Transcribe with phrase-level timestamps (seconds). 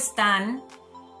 [0.00, 0.62] Están?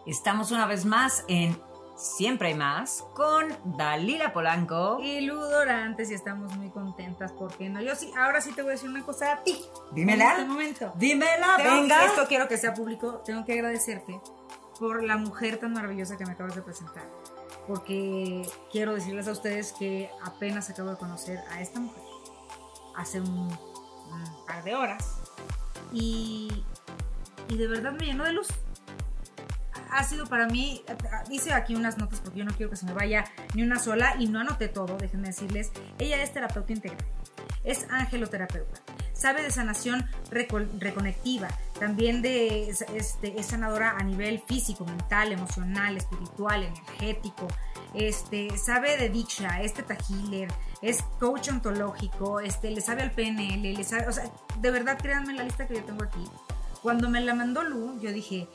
[0.06, 1.56] Estamos una vez más en
[1.96, 4.98] Siempre hay más con Dalila Polanco.
[5.02, 8.72] Y Ludorantes y estamos muy contentas porque no, yo sí, ahora sí te voy a
[8.72, 9.62] decir una cosa a ti.
[9.92, 10.24] Dímela.
[10.24, 10.92] En este momento.
[10.96, 12.06] Dímela, Tengo- venga.
[12.06, 13.20] Esto quiero que sea público.
[13.26, 14.18] Tengo que agradecerte
[14.78, 17.04] por la mujer tan maravillosa que me acabas de presentar.
[17.68, 22.02] Porque quiero decirles a ustedes que apenas acabo de conocer a esta mujer
[22.96, 25.18] hace un, un par de horas.
[25.92, 26.64] Y,
[27.48, 28.48] y de verdad me llenó de luz.
[29.92, 30.84] Ha sido para mí,
[31.30, 33.24] hice aquí unas notas porque yo no quiero que se me vaya
[33.54, 35.70] ni una sola y no anoté todo, déjenme decirles.
[35.98, 37.04] Ella es terapeuta integral,
[37.64, 38.80] es angeloterapeuta,
[39.12, 45.32] sabe de sanación reco- reconectiva, también de, es, este, es sanadora a nivel físico, mental,
[45.32, 47.48] emocional, espiritual, energético,
[47.94, 50.48] este, sabe de dicha, es teta healer,
[50.82, 55.34] es coach ontológico, este, le sabe al PNL, le sabe, o sea, de verdad créanme
[55.34, 56.24] la lista que yo tengo aquí.
[56.82, 58.48] Cuando me la mandó Lu, yo dije,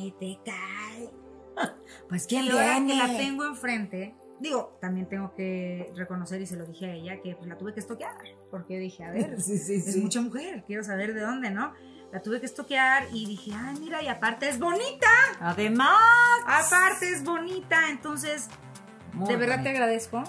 [0.00, 1.10] ay, te cae.
[2.08, 2.96] Pues quién ahora que viene?
[2.96, 7.36] la tengo enfrente, digo, también tengo que reconocer y se lo dije a ella que
[7.36, 8.14] pues, la tuve que estoquear,
[8.50, 10.00] porque dije, a ver, Sí, sí, es sí.
[10.00, 11.72] mucha mujer, quiero saber de dónde, ¿no?
[12.12, 15.06] La tuve que estoquear y dije, ay, mira, y aparte es bonita,
[15.38, 15.98] Además,
[16.46, 18.48] aparte es bonita, entonces,
[19.12, 19.70] Muy de verdad te bonita.
[19.70, 20.24] agradezco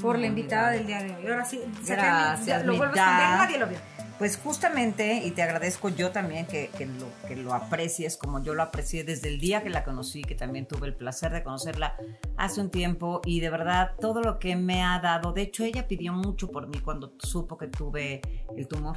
[0.00, 1.26] por Muy la invitada del día de hoy.
[1.26, 3.78] Ahora sí, Gracias, lo vuelvo a esconder, nadie lo vio.
[4.18, 8.54] Pues justamente, y te agradezco yo también que, que lo, que lo aprecies como yo
[8.54, 11.96] lo aprecié desde el día que la conocí, que también tuve el placer de conocerla
[12.36, 15.88] hace un tiempo y de verdad todo lo que me ha dado, de hecho ella
[15.88, 18.20] pidió mucho por mí cuando supo que tuve
[18.56, 18.96] el tumor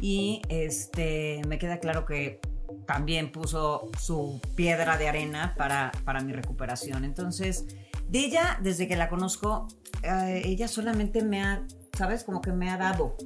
[0.00, 2.40] y este me queda claro que
[2.86, 7.04] también puso su piedra de arena para, para mi recuperación.
[7.04, 7.66] Entonces,
[8.08, 9.68] de ella, desde que la conozco,
[10.02, 12.24] eh, ella solamente me ha, ¿sabes?
[12.24, 13.16] Como que me ha dado.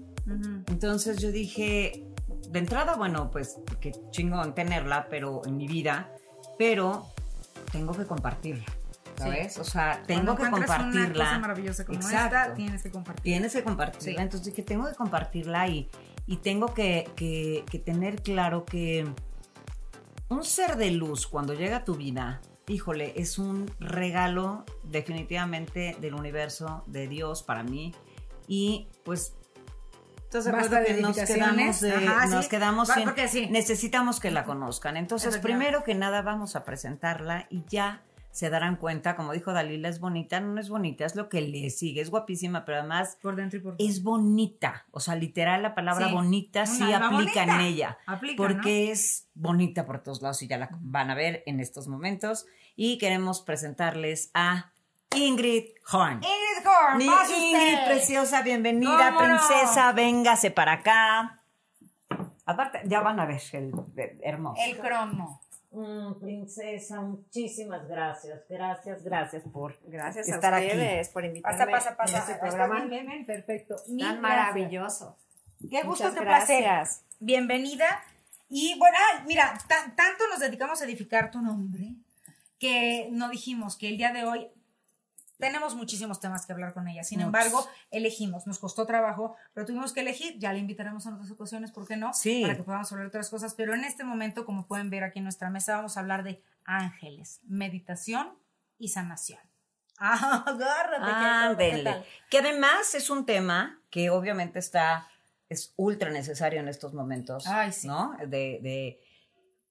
[0.67, 2.05] Entonces yo dije,
[2.51, 6.11] de entrada, bueno, pues qué chingón tenerla, pero en mi vida,
[6.59, 7.07] pero
[7.73, 8.65] tengo que compartirla,
[9.17, 9.59] ¿sabes?
[9.59, 11.01] O sea, tengo que Cuando compartirla.
[11.11, 12.37] Una cosa maravillosa como Exacto.
[12.37, 13.23] esta, tienes que compartirla.
[13.25, 14.05] Tienes que compartirla.
[14.17, 14.17] Sí.
[14.23, 15.89] Entonces dije, tengo que compartirla y,
[16.27, 19.07] y tengo que, que- que tener claro que
[20.29, 26.15] un ser de luz cuando llega a tu vida, híjole, es un regalo definitivamente del
[26.15, 27.95] universo, de Dios para mí.
[28.47, 29.35] Y pues...
[30.29, 32.51] ¿Estás de Basta que nos quedamos, de- Ajá, nos sí.
[32.51, 33.47] quedamos Va, sin- porque sí.
[33.51, 34.99] necesitamos que la conozcan.
[34.99, 39.89] Entonces, primero que nada vamos a presentarla y ya se darán cuenta, como dijo Dalila,
[39.89, 43.37] es bonita, no es bonita, es lo que le sigue, es guapísima, pero además Por
[43.37, 44.85] dentro y por es bonita.
[44.91, 47.45] O sea, literal, la palabra Sí, bonita una sí aplica bonita.
[47.45, 47.99] en ella.
[48.07, 51.89] Aplica, Porque es bonita por todos lados y ya la van a ver en estos
[51.89, 52.45] momentos.
[52.77, 54.73] Y queremos presentarles a
[55.15, 56.17] Ingrid Horn.
[56.23, 57.85] Ingrid Horn, Mi Ingrid usted.
[57.87, 61.41] preciosa, bienvenida, princesa, véngase para acá.
[62.45, 64.61] Aparte, ya van a ver el, el hermoso.
[64.65, 65.41] El cromo.
[65.71, 68.41] Mm, princesa, muchísimas gracias.
[68.49, 70.67] Gracias, gracias por Gracias estar a aquí.
[70.69, 72.19] ustedes por invitarme Pasa, pasa, pasa.
[72.21, 73.77] este Está programa bien, bien, bien, perfecto.
[73.89, 74.23] Mil tan gracias.
[74.23, 75.17] maravilloso.
[75.71, 76.63] Qué gusto, Muchas qué placer.
[76.63, 77.03] gracias.
[77.21, 78.03] Bienvenida.
[78.49, 81.95] Y bueno, mira, ta- tanto nos dedicamos a edificar tu nombre
[82.59, 84.49] que no dijimos que el día de hoy
[85.39, 87.05] tenemos muchísimos temas que hablar con ella.
[87.05, 87.27] Sin Muchos.
[87.29, 90.39] embargo, elegimos, nos costó trabajo, pero tuvimos que elegir.
[90.39, 92.13] Ya la invitaremos en otras ocasiones, ¿por qué no?
[92.13, 92.43] Sí.
[92.43, 93.55] Para que podamos hablar de otras cosas.
[93.55, 96.43] Pero en este momento, como pueden ver aquí en nuestra mesa, vamos a hablar de
[96.65, 98.29] ángeles, meditación
[98.79, 99.41] y sanación.
[99.99, 101.05] Ah, agárrate.
[101.05, 101.57] ¿qué tal?
[101.57, 101.83] ¿Qué Ándele.
[101.85, 102.05] tal?
[102.31, 105.09] Que además es un tema que obviamente está,
[105.49, 107.47] es ultra necesario en estos momentos.
[107.47, 107.87] Ay, sí.
[107.89, 108.17] ¿No?
[108.21, 109.01] De, de-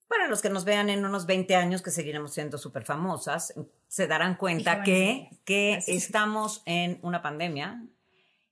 [0.08, 3.54] para los que nos vean en unos 20 años, que seguiremos siendo súper famosas,
[3.86, 7.84] se darán cuenta que, que Así estamos en una pandemia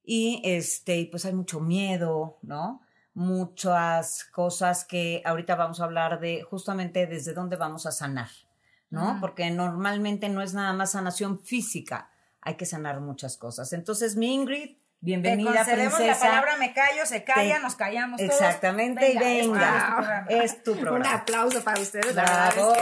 [0.05, 2.83] y este, pues hay mucho miedo, ¿no?
[3.15, 8.29] Muchas cosas que ahorita vamos a hablar de justamente desde dónde vamos a sanar,
[8.91, 9.19] ¿no?
[9.21, 12.11] Porque normalmente no es nada más sanación física,
[12.43, 13.73] hay que sanar muchas cosas.
[13.73, 14.77] Entonces, mi Ingrid,
[15.07, 16.05] bienvenida, Te princesa.
[16.07, 18.31] la palabra me callo, se calla, Te- nos callamos todos.
[18.33, 19.69] Exactamente, y es venga.
[19.69, 20.27] este programa.
[20.29, 21.15] Es tu Un programa.
[21.15, 22.75] aplauso para ustedes, Bravo.
[22.75, 22.79] es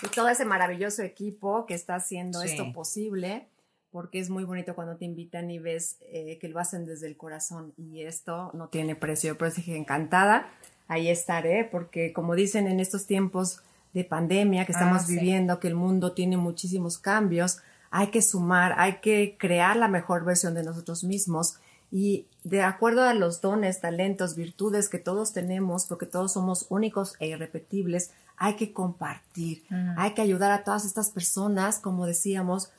[0.00, 2.48] que- y todo ese maravilloso equipo que está haciendo Sí.
[2.50, 3.48] esto posible,
[3.90, 7.16] porque es muy bonito cuando te invitan y ves eh, que lo hacen desde el
[7.16, 9.36] corazón y esto no tiene precio.
[9.36, 10.46] Pero dije, encantada,
[10.88, 13.62] ahí estaré, porque como dicen en estos tiempos
[13.92, 15.14] de pandemia que estamos Ah, sí.
[15.14, 17.58] viviendo, que el mundo tiene muchísimos cambios,
[17.90, 21.58] hay que sumar, hay que crear la mejor versión de nosotros mismos
[21.94, 27.14] y de acuerdo a los dones, talentos, virtudes que todos tenemos, porque todos somos únicos
[27.20, 29.62] e irrepetibles, hay que compartir,
[29.96, 32.72] hay que ayudar a todas estas personas, como decíamos,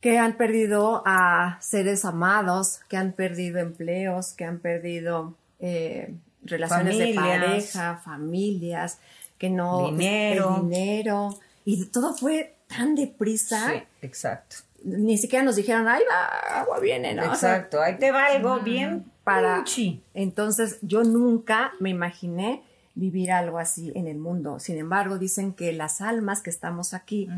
[0.00, 6.12] que han perdido a seres amados, que han perdido empleos, que han perdido eh,
[6.42, 8.98] relaciones de pareja, familias,
[9.38, 10.58] que no Dinero.
[10.64, 14.56] dinero y todo fue tan deprisa, Sí, exacto.
[14.84, 17.22] Ni siquiera nos dijeron, ay va, agua viene, ¿no?
[17.22, 17.80] O sea, Exacto.
[17.80, 20.02] Ahí te va algo bien para pinchi.
[20.14, 22.62] entonces yo nunca me imaginé
[22.94, 24.58] vivir algo así en el mundo.
[24.58, 27.28] Sin embargo, dicen que las almas que estamos aquí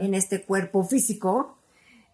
[0.00, 1.56] en este cuerpo físico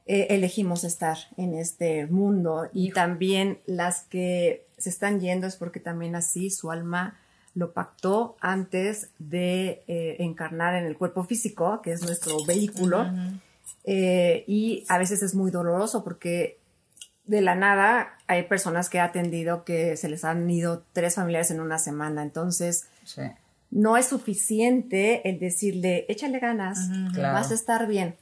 [0.06, 5.81] eh, elegimos estar en este mundo y también las que se están yendo es porque
[5.81, 7.19] también así su alma
[7.54, 13.06] lo pactó antes de eh, encarnar en el cuerpo físico, que es nuestro vehículo.
[13.84, 16.58] Eh, y a veces es muy doloroso porque
[17.25, 21.50] de la nada hay personas que he atendido que se les han ido tres familiares
[21.50, 22.22] en una semana.
[22.22, 23.22] Entonces, Sí.
[23.70, 27.34] no es suficiente el decirle, échale ganas, claro.
[27.34, 28.17] vas a estar bien.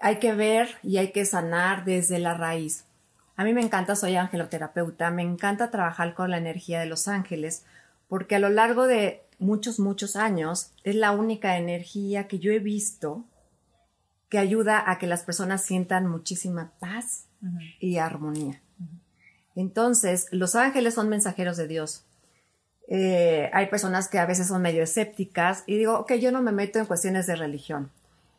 [0.00, 2.84] Hay que ver y hay que sanar desde la raíz.
[3.36, 7.64] A mí me encanta, soy angeloterapeuta, me encanta trabajar con la energía de los ángeles,
[8.08, 12.58] porque a lo largo de muchos, muchos años es la única energía que yo he
[12.58, 13.24] visto
[14.28, 17.24] que ayuda a que las personas sientan muchísima paz
[17.80, 18.60] y armonía.
[19.54, 22.04] Entonces, los ángeles son mensajeros de Dios.
[22.88, 26.52] Eh, hay personas que a veces son medio escépticas y digo, ok, yo no me
[26.52, 27.90] meto en cuestiones de religión.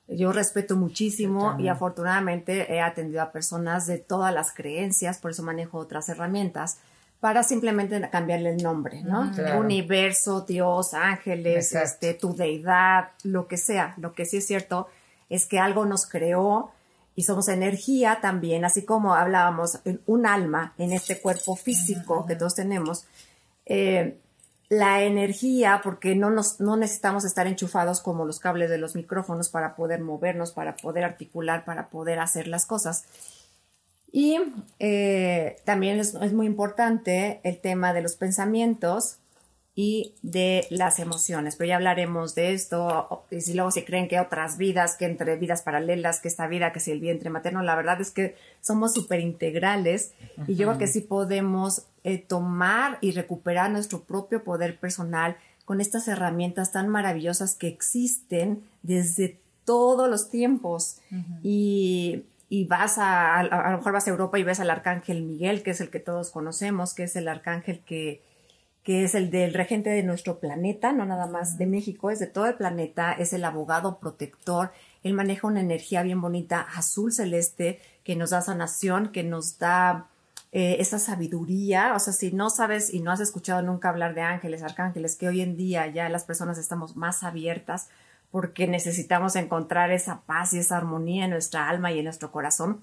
[0.08, 5.44] Yo respeto muchísimo y afortunadamente he atendido a personas de todas las creencias, por eso
[5.44, 6.80] manejo otras herramientas
[7.20, 9.32] para simplemente cambiarle el nombre, ¿no?
[9.34, 9.60] Claro.
[9.60, 11.88] Universo, Dios, ángeles, Exacto.
[11.88, 13.94] este, tu deidad, lo que sea.
[13.98, 14.88] Lo que sí es cierto
[15.30, 16.72] es que algo nos creó
[17.16, 22.36] y somos energía también, así como hablábamos, en un alma en este cuerpo físico que
[22.36, 23.06] todos tenemos.
[23.66, 24.18] eh,
[24.70, 29.50] la energía, porque no, nos, no necesitamos estar enchufados como los cables de los micrófonos
[29.50, 33.04] para poder movernos, para poder articular, para poder hacer las cosas.
[34.12, 34.38] Y
[34.78, 39.18] eh, también es, es muy importante el tema de los pensamientos
[39.76, 44.20] y de las emociones, pero ya hablaremos de esto, y si luego se creen que
[44.20, 47.76] otras vidas, que entre vidas paralelas, que esta vida, que si el vientre materno, la
[47.76, 50.12] verdad es que somos súper integrales
[50.48, 55.80] y yo creo que sí podemos eh, tomar y recuperar nuestro propio poder personal con
[55.80, 60.98] estas herramientas tan maravillosas que existen desde todos los tiempos.
[61.44, 65.22] Y, y vas a, a, a lo mejor vas a Europa y ves al arcángel
[65.22, 68.24] Miguel, que es el que todos conocemos, que es el arcángel que,
[68.90, 72.26] que es el del regente de nuestro planeta, no nada más de México, es de
[72.26, 74.72] todo el planeta, es el abogado protector,
[75.04, 80.08] él maneja una energía bien bonita, azul celeste, que nos da sanación, que nos da
[80.52, 84.24] eh, esa sabiduría, o sea, si no sabes y no has escuchado nunca hablar de
[84.24, 87.90] ángeles, arcángeles, que hoy en día ya las personas estamos más abiertas
[88.32, 92.82] porque necesitamos encontrar esa paz y esa armonía en nuestra alma y en nuestro corazón.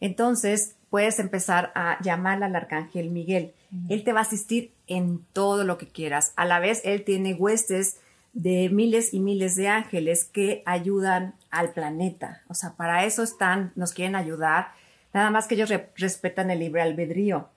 [0.00, 3.54] Entonces, puedes empezar a llamar al arcángel Miguel.
[3.88, 6.32] Él te va a asistir en todo lo que quieras.
[6.36, 7.98] A la vez, él tiene huestes
[8.34, 12.42] de miles y miles de ángeles que ayudan al planeta.
[12.48, 14.72] O sea, para eso están, nos quieren ayudar.
[15.14, 17.48] Nada más que ellos re- respetan el libre albedrío.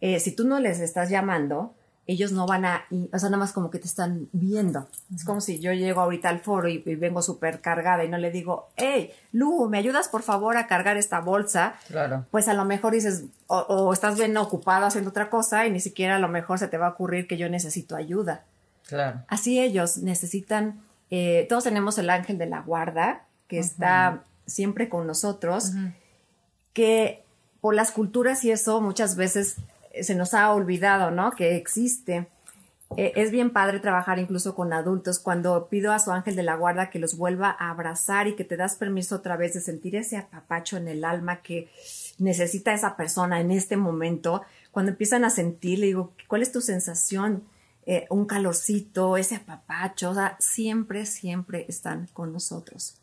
[0.00, 1.75] Eh, si tú no les estás llamando,
[2.06, 4.86] ellos no van a, o sea, nada más como que te están viendo.
[5.14, 8.16] Es como si yo llego ahorita al foro y, y vengo súper cargada y no
[8.16, 11.74] le digo, hey, Lu, ¿me ayudas por favor a cargar esta bolsa?
[11.88, 12.24] Claro.
[12.30, 15.80] Pues a lo mejor dices, o, o estás bien ocupado haciendo otra cosa y ni
[15.80, 18.44] siquiera a lo mejor se te va a ocurrir que yo necesito ayuda.
[18.86, 19.22] Claro.
[19.26, 25.06] Así ellos necesitan, eh, todos tenemos el ángel de la guarda que está siempre con
[25.06, 25.72] nosotros,
[26.72, 27.24] que
[27.60, 29.56] por las culturas y eso muchas veces
[30.02, 31.32] se nos ha olvidado, ¿no?
[31.32, 32.28] Que existe.
[32.96, 36.54] Eh, es bien padre trabajar incluso con adultos cuando pido a su ángel de la
[36.54, 39.96] guarda que los vuelva a abrazar y que te das permiso otra vez de sentir
[39.96, 41.68] ese apapacho en el alma que
[42.18, 44.42] necesita esa persona en este momento.
[44.70, 47.44] Cuando empiezan a sentir, le digo, ¿cuál es tu sensación?
[47.86, 52.96] Eh, un calorcito, ese apapacho, o sea, siempre, siempre están con nosotros.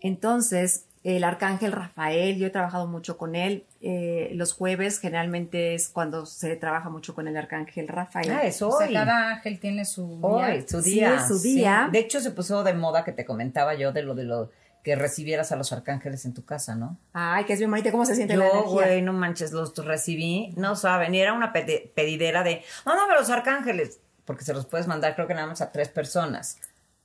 [0.00, 3.64] Entonces, el arcángel Rafael, yo he trabajado mucho con él.
[3.80, 8.30] eh, los jueves generalmente es cuando se trabaja mucho con el arcángel Rafael.
[8.30, 8.92] Ah, es O sea, hoy.
[8.94, 10.68] cada ángel tiene su Hoy, día.
[10.68, 11.14] su Sí, día.
[11.16, 11.88] es su día.
[11.92, 14.50] De hecho, se puso de moda que te comentaba yo de lo de lo
[14.82, 16.96] que recibieras a los arcángeles en tu casa, ¿no?
[17.12, 18.72] Ay, que es bien bonito, ¿cómo se siente la Yo, energía?
[18.72, 23.28] güey, no manches, los recibí, no saben, y era una pedi- pedidera de, mándame los
[23.28, 26.58] arcángeles, porque se los puedes mandar creo que nada más a tres personas.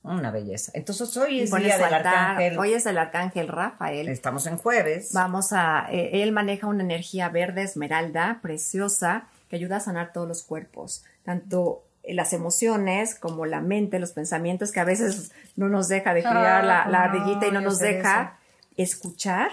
[0.04, 0.70] Una belleza.
[0.74, 2.58] Entonces hoy es día del arcángel.
[2.58, 4.08] Hoy es el arcángel Rafael.
[4.08, 5.12] Estamos en jueves.
[5.14, 10.28] Vamos a, eh, él maneja una energía verde esmeralda, preciosa, que ayuda a sanar todos
[10.28, 15.88] los cuerpos, tanto las emociones como la mente, los pensamientos, que a veces no nos
[15.88, 18.36] deja de criar la, la ardillita y no nos deja
[18.76, 19.50] escuchar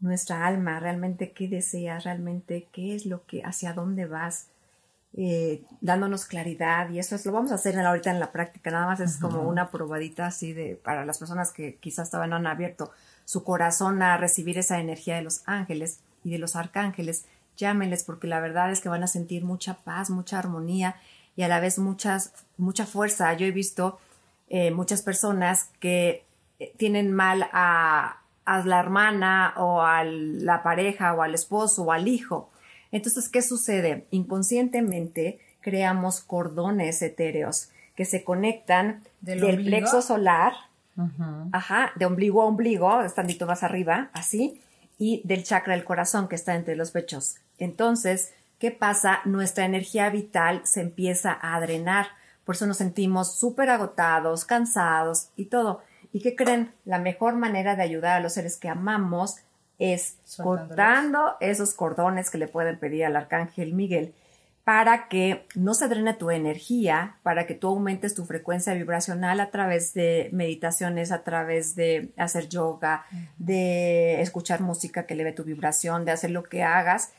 [0.00, 4.48] nuestra alma, realmente qué deseas, realmente qué es lo que, hacia dónde vas,
[5.14, 8.86] eh, dándonos claridad y eso es lo vamos a hacer ahorita en la práctica, nada
[8.86, 12.46] más es como una probadita así de para las personas que quizás todavía no han
[12.46, 12.92] abierto
[13.24, 17.26] su corazón a recibir esa energía de los ángeles y de los arcángeles,
[17.56, 20.96] llámenles porque la verdad es que van a sentir mucha paz, mucha armonía
[21.36, 23.32] y a la vez muchas, mucha fuerza.
[23.34, 23.98] Yo he visto
[24.48, 26.24] eh, muchas personas que
[26.58, 31.92] eh, tienen mal a, a la hermana o a la pareja o al esposo o
[31.92, 32.50] al hijo.
[32.92, 34.06] Entonces, ¿qué sucede?
[34.10, 40.52] Inconscientemente creamos cordones etéreos que se conectan ¿Del plexo solar,
[41.52, 44.60] ajá, de ombligo a ombligo, estandito más arriba, así,
[44.98, 47.36] y del chakra del corazón que está entre los pechos.
[47.58, 49.20] Entonces, ¿qué pasa?
[49.24, 52.06] Nuestra energía vital se empieza a drenar.
[52.44, 55.82] Por eso nos sentimos súper agotados, cansados y todo.
[56.12, 56.72] ¿Y qué creen?
[56.84, 59.36] La mejor manera de ayudar a los seres que amamos
[59.78, 64.14] es cortando esos cordones que le pueden pedir al arcángel Miguel
[64.64, 69.50] para que no se drene tu energía, para que tú aumentes tu frecuencia vibracional a
[69.50, 73.04] través de meditaciones, a través de hacer yoga,
[73.38, 77.10] de escuchar música que eleve tu vibración, de hacer lo que hagas.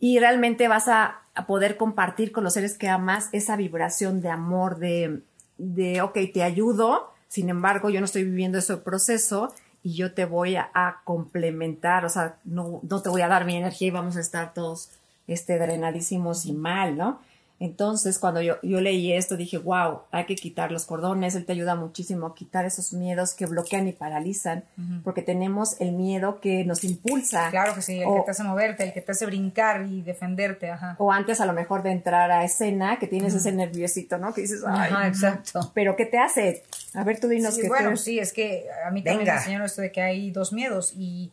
[0.00, 4.30] Y realmente vas a, a poder compartir con los seres que amas esa vibración de
[4.30, 5.22] amor, de,
[5.58, 10.24] de, ok, te ayudo, sin embargo, yo no estoy viviendo ese proceso y yo te
[10.24, 14.16] voy a, complementar, o sea, no, no te voy a dar mi energía y vamos
[14.16, 14.90] a estar todos
[15.26, 17.20] este, drenadísimos y mal, ¿no?
[17.64, 21.52] Entonces, cuando yo, yo leí esto, dije, wow, hay que quitar los cordones, él te
[21.52, 24.64] ayuda muchísimo a quitar esos miedos que bloquean y paralizan,
[25.04, 27.50] porque tenemos el miedo que nos impulsa.
[27.50, 30.02] Claro que sí, el O- que te hace moverte, el que te hace brincar y
[30.02, 30.96] defenderte, ajá.
[30.98, 34.34] O antes a lo mejor de entrar a escena, que tienes ese nerviosito, ¿no?
[34.34, 35.70] Que dices, ay, Ajá, exacto.
[35.72, 36.64] pero ¿qué te hace?
[36.94, 39.34] A ver, tú dinos Sí, que bueno, tú- sí, es que a mí también Venga.
[39.34, 41.30] me enseñaron esto de que hay dos miedos y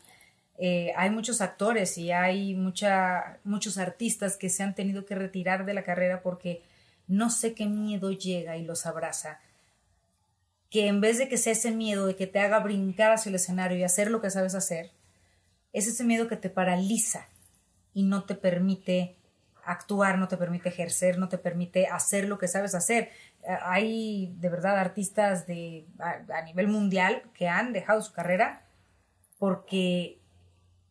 [0.62, 5.66] eh, hay muchos actores y hay mucha, muchos artistas que se han tenido que retirar
[5.66, 6.62] de la carrera porque
[7.08, 9.40] no sé qué miedo llega y los abraza.
[10.70, 13.36] Que en vez de que sea ese miedo de que te haga brincar hacia el
[13.36, 14.92] escenario y hacer lo que sabes hacer,
[15.72, 17.28] es ese miedo que te paraliza
[17.94, 19.16] y no te permite
[19.64, 23.12] actuar, no te permite ejercer, no te permite hacer lo que sabes hacer.
[23.48, 28.66] Eh, Hay de verdad artistas de, a, a nivel mundial que han dejado su carrera
[29.38, 30.19] porque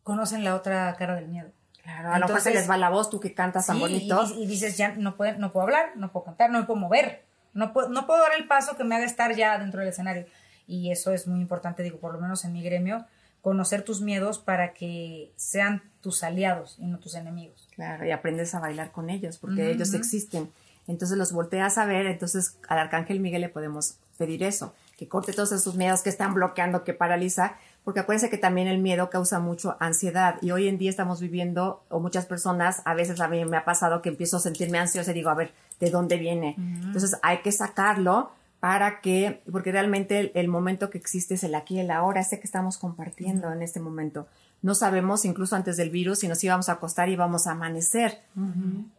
[0.09, 1.51] conocen la otra cara del miedo.
[1.83, 4.25] Claro, a lo mejor se les va la voz, tú que cantas tan Sí, bonito.
[4.37, 6.81] Y, y dices, ya no puedo, no puedo hablar, no puedo cantar, no me puedo
[6.81, 9.91] mover, no puedo, no puedo dar el paso que me haga estar ya dentro del
[9.91, 10.25] escenario.
[10.67, 13.05] Y eso es muy importante, digo, por lo menos en mi gremio,
[13.43, 17.69] conocer tus miedos para que sean tus aliados y no tus enemigos.
[17.75, 20.51] Claro, y aprendes a bailar con ellos, porque ellos existen.
[20.87, 25.35] Entonces los volteas a ver, entonces al Arcángel Miguel le podemos pedir eso, que corte
[25.35, 29.39] todos esos miedos que están bloqueando, que paraliza, porque acuérdense que también el miedo causa
[29.41, 33.45] mucho ansiedad y hoy en día estamos viviendo, o muchas personas, a veces a mí
[33.45, 36.55] me ha pasado que empiezo a sentirme ansiosa y digo, a ver, ¿de dónde viene?
[36.59, 38.31] Entonces hay que sacarlo
[38.61, 42.21] para que, porque realmente el, el momento que existe es el aquí y el ahora,
[42.21, 44.27] ese que estamos compartiendo en este momento.
[44.61, 48.19] No sabemos, incluso antes del virus, si nos íbamos a acostar y íbamos a amanecer.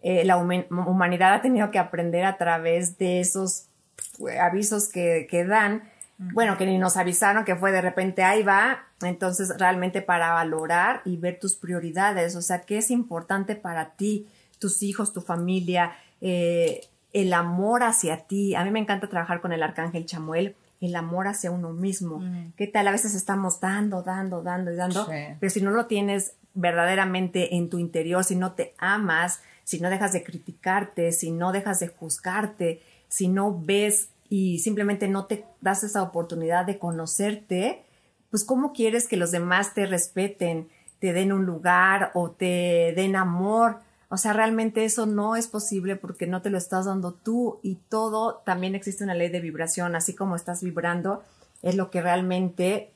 [0.02, 3.66] Eh, la humen- humanidad ha tenido que aprender a través de esos
[4.26, 5.84] eh, avisos que, que dan,
[6.20, 11.02] bueno, que ni nos avisaron que fue de repente ahí va, entonces realmente para valorar
[11.06, 14.28] y ver tus prioridades, o sea, qué es importante para ti,
[14.60, 16.82] tus hijos, tu familia, eh,
[17.14, 18.54] el amor hacia ti.
[18.54, 22.22] A mí me encanta trabajar con el arcángel Chamuel, el amor hacia uno mismo.
[22.58, 22.88] ¿Qué tal?
[22.90, 25.36] A veces estamos dando, dando, dando y dando, Sí.
[25.40, 29.90] pero si no lo tienes verdaderamente en tu interior, si no te amas, si no
[29.90, 35.46] dejas de criticarte, si no dejas de juzgarte, si no ves y simplemente no te
[35.62, 37.84] das esa oportunidad de conocerte,
[38.30, 40.70] pues cómo quieres que los demás te respeten,
[41.00, 43.80] te den un lugar o te den amor.
[44.10, 47.76] O sea, realmente eso no es posible porque no te lo estás dando tú y
[47.90, 51.24] todo, también existe una ley de vibración, así como estás vibrando,
[51.62, 52.92] es lo que realmente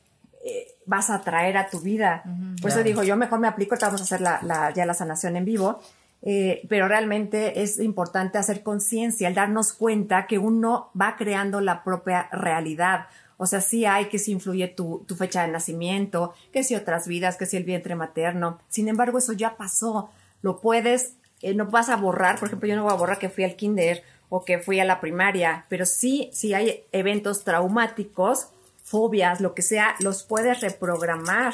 [0.46, 2.24] eh, vas a traer a tu vida.
[2.62, 4.94] Por eso digo, yo mejor me aplico, ahorita vamos a hacer la, la- ya la
[4.94, 5.80] sanación en vivo,
[6.26, 11.84] eh, pero realmente es importante hacer conciencia, el darnos cuenta que uno va creando la
[11.84, 13.08] propia realidad.
[13.38, 17.08] O sea, sí hay que si influye tu, tu fecha de nacimiento, que si otras
[17.08, 18.60] vidas, que si el vientre materno.
[18.70, 20.10] Sin embargo, eso ya pasó.
[20.42, 22.40] Lo puedes, eh, no vas a borrar.
[22.40, 24.86] Por ejemplo, yo no voy a borrar que fui al kinder o que fui a
[24.86, 28.48] la primaria, pero sí, si hay eventos traumáticos,
[28.84, 31.54] fobias, lo que sea, los puedes reprogramar,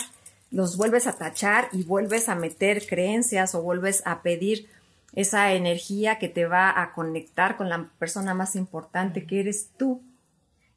[0.52, 4.68] los vuelves a tachar y vuelves a meter creencias o vuelves a pedir
[5.14, 10.02] esa energía que te va a conectar con la persona más importante que eres tú.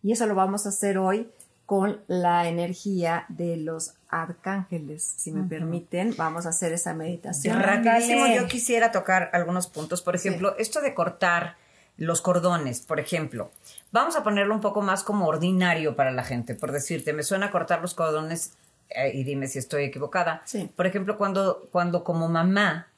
[0.03, 1.31] Y eso lo vamos a hacer hoy
[1.67, 5.15] con la energía de los arcángeles.
[5.17, 7.59] Si me permiten, vamos a hacer esa meditación.
[7.61, 10.03] Rapidísimo, yo quisiera tocar algunos puntos.
[10.03, 11.57] Por ejemplo, esto de cortar
[11.97, 13.53] los cordones, por ejemplo.
[13.91, 17.51] Vamos a ponerlo un poco más como ordinario para la gente, por decirte, me suena
[17.51, 18.53] cortar los cordones
[18.95, 20.43] eh, y dime si estoy equivocada.
[20.77, 22.89] Por ejemplo, cuando, cuando como mamá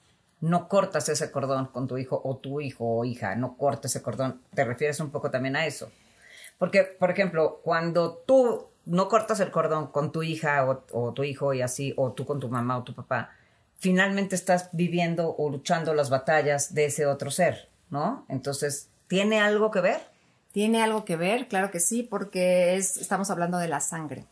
[0.41, 4.03] no cortas ese cordón con tu hijo o tu hijo o hija, no cortas ese
[4.03, 5.91] cordón, ¿te refieres un poco también a eso?
[6.59, 11.25] Porque, por ejemplo, cuando tú no cortas el cordón con tu hija o, o tu
[11.25, 13.31] hijo y así, o tú con tu mamá o tu papá,
[13.79, 18.25] finalmente estás viviendo o luchando las batallas de ese otro ser, ¿no?
[18.29, 20.01] Entonces, ¿tiene algo que ver?
[20.53, 24.25] Tiene algo que ver, claro que sí, porque es, estamos hablando de la sangre.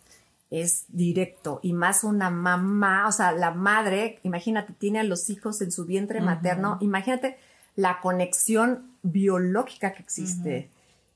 [0.52, 5.62] Es directo y más una mamá, o sea, la madre, imagínate, tiene a los hijos
[5.62, 7.38] en su vientre materno, imagínate
[7.74, 10.70] la conexión biológica que existe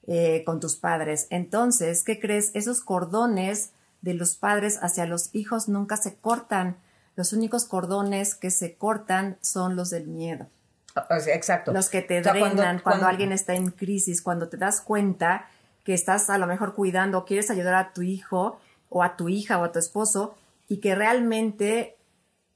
[0.07, 1.27] eh, con tus padres.
[1.31, 2.51] Entonces, ¿qué crees?
[2.55, 6.79] Esos cordones de los padres hacia los hijos nunca se cortan.
[7.15, 10.47] Los únicos cordones que se cortan son los del miedo.
[11.11, 11.73] Exacto.
[11.73, 15.49] Los que te drenan cuando, alguien está en crisis, cuando te das cuenta
[15.85, 19.59] que estás a lo mejor cuidando, quieres ayudar a tu hijo o a tu hija
[19.59, 20.37] o a tu esposo
[20.69, 21.97] y que realmente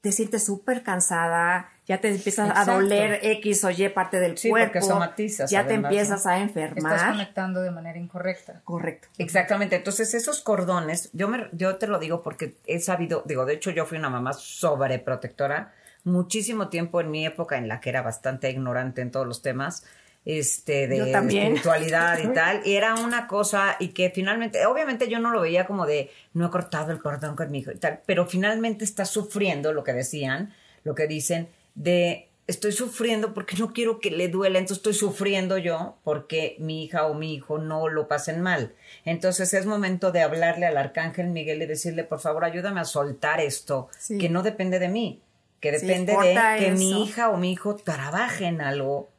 [0.01, 4.49] te sientes súper cansada, ya te empiezas a doler X o Y parte del sí,
[4.49, 4.73] cuerpo.
[4.73, 5.51] Porque somatizas.
[5.51, 6.95] Ya te empiezas a enfermar.
[6.95, 8.61] Estás conectando de manera incorrecta.
[8.63, 9.09] Correcto.
[9.19, 9.75] Exactamente.
[9.75, 13.69] Entonces, esos cordones, yo, me, yo te lo digo porque he sabido, digo, de hecho,
[13.69, 15.71] yo fui una mamá sobreprotectora
[16.03, 19.85] muchísimo tiempo en mi época en la que era bastante ignorante en todos los temas
[20.25, 22.61] este de, espiritualidad y tal.
[22.65, 26.45] Y era una cosa y que finalmente obviamente yo no lo veía como de no
[26.45, 29.93] he cortado el cordón con mi hijo y tal pero finalmente está sufriendo lo que
[29.93, 34.93] decían lo que dicen de estoy sufriendo porque no quiero que le duela, entonces estoy
[34.93, 38.73] sufriendo yo porque mi hija o mi hijo no lo pasen mal.
[39.05, 43.39] Entonces es momento de hablarle al arcángel Miguel y decirle, por favor, ayúdame a soltar
[43.39, 45.21] esto, que no depende de mí
[45.61, 49.10] que depende de que mi hija o mi hijo trabaje en algo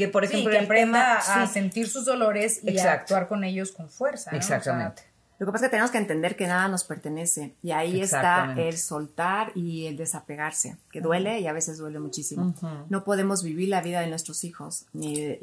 [0.00, 3.90] que por ejemplo que aprenda a sentir sus dolores y a actuar con ellos con
[3.90, 5.02] fuerza exactamente.
[5.38, 8.54] Lo que pasa es que tenemos que entender que nada nos pertenece y ahí está
[8.58, 12.54] el soltar y el desapegarse, que duele y a veces duele muchísimo.
[12.90, 15.38] No podemos vivir la vida de nuestros hijos ni,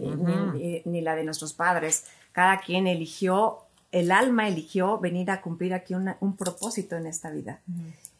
[0.85, 2.05] ni, la de nuestros padres.
[2.31, 7.61] Cada quien eligió, el alma eligió venir a cumplir aquí un propósito en esta vida.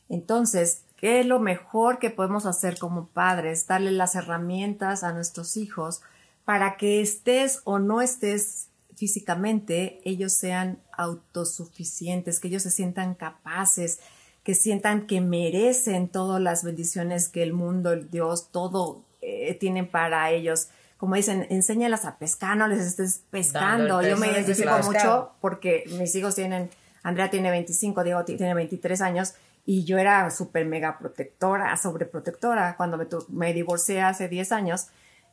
[0.10, 3.68] Entonces, ¿qué es lo mejor que podemos hacer como padres?
[3.68, 6.02] Darle las herramientas a nuestros hijos
[6.48, 14.00] para que estés o no estés físicamente, ellos sean autosuficientes, que ellos se sientan capaces,
[14.44, 19.92] que sientan que merecen todas las bendiciones que el mundo, el Dios, todo eh, tienen
[19.92, 20.70] para ellos.
[20.96, 24.02] Como dicen, enséñalas a pescar, no les estés pescando.
[24.02, 26.70] Yo me identifico mucho porque mis hijos tienen,
[27.04, 29.34] Andrea tiene 25, Diego tiene 23 años
[29.66, 32.78] y yo era súper mega protectora, sobreprotectora.
[32.78, 34.88] Cuando me, me divorcié hace 10 años,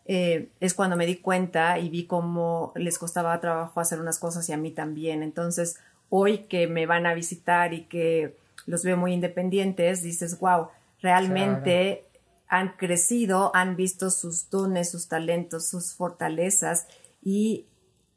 [0.07, 4.49] eh, es cuando me di cuenta y vi cómo les costaba trabajo hacer unas cosas
[4.49, 5.23] y a mí también.
[5.23, 5.79] Entonces,
[6.11, 8.37] hoy que me van a visitar y que
[8.67, 10.69] los veo muy independientes, dices, wow,
[11.01, 12.05] realmente
[12.49, 16.87] han crecido, han visto sus dones, sus talentos, sus fortalezas
[17.23, 17.67] y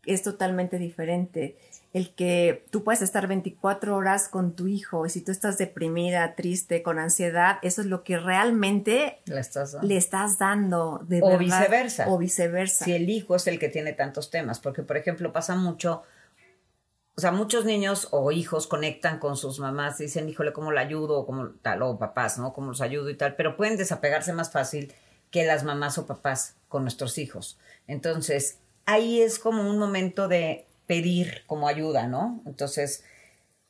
[0.06, 1.58] es totalmente diferente
[1.94, 6.36] el que tú puedes estar 24 horas con tu hijo y si tú estás deprimida,
[6.36, 11.22] triste, con ansiedad, eso es lo que realmente le estás dando, le estás dando de
[11.24, 12.10] o viceversa.
[12.10, 12.86] O viceversa.
[12.86, 16.04] Si el hijo es el que tiene tantos temas, porque por ejemplo pasa mucho,
[17.16, 20.82] o sea, muchos niños o hijos conectan con sus mamás y dicen, híjole, ¿cómo la
[20.82, 21.18] ayudo?
[21.18, 22.54] O como tal, o papás, ¿no?
[22.54, 23.36] ¿Cómo los ayudo y tal?
[23.36, 24.94] Pero pueden desapegarse más fácil
[25.32, 27.58] que las mamás o papás con nuestros hijos.
[27.88, 32.42] Entonces, ahí es como un momento de pedir como ayuda, ¿no?
[32.46, 33.04] Entonces,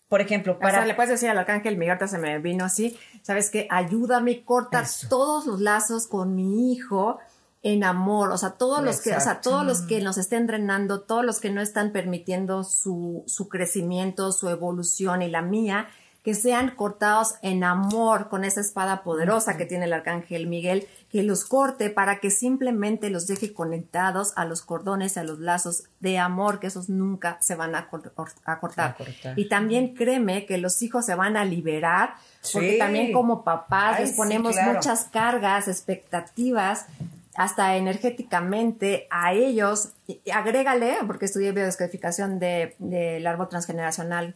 [0.07, 0.69] por ejemplo, para...
[0.69, 3.67] O sea, le puedes decir al arcángel, mi gata se me vino así, ¿sabes qué?
[3.69, 7.19] Ayúdame, corta todos los lazos con mi hijo
[7.63, 11.01] en amor, o sea, todos los que, o sea, todos los que nos estén drenando,
[11.01, 15.89] todos los que no están permitiendo su, su crecimiento, su evolución y la mía,
[16.27, 21.23] que sean cortados en amor con esa espada poderosa que tiene el arcángel Miguel, que
[21.23, 26.19] los corte para que simplemente los deje conectados a los cordones, a los lazos de
[26.19, 28.97] amor, que esos nunca se van a, cortar.
[29.37, 32.15] Y también créeme que los hijos se van a liberar,
[32.51, 36.87] porque también como papás les ponemos muchas cargas, expectativas,
[37.35, 39.93] hasta energéticamente a ellos,
[40.33, 44.35] agrégale, porque estudié biodescodificación del de, árbol transgeneracional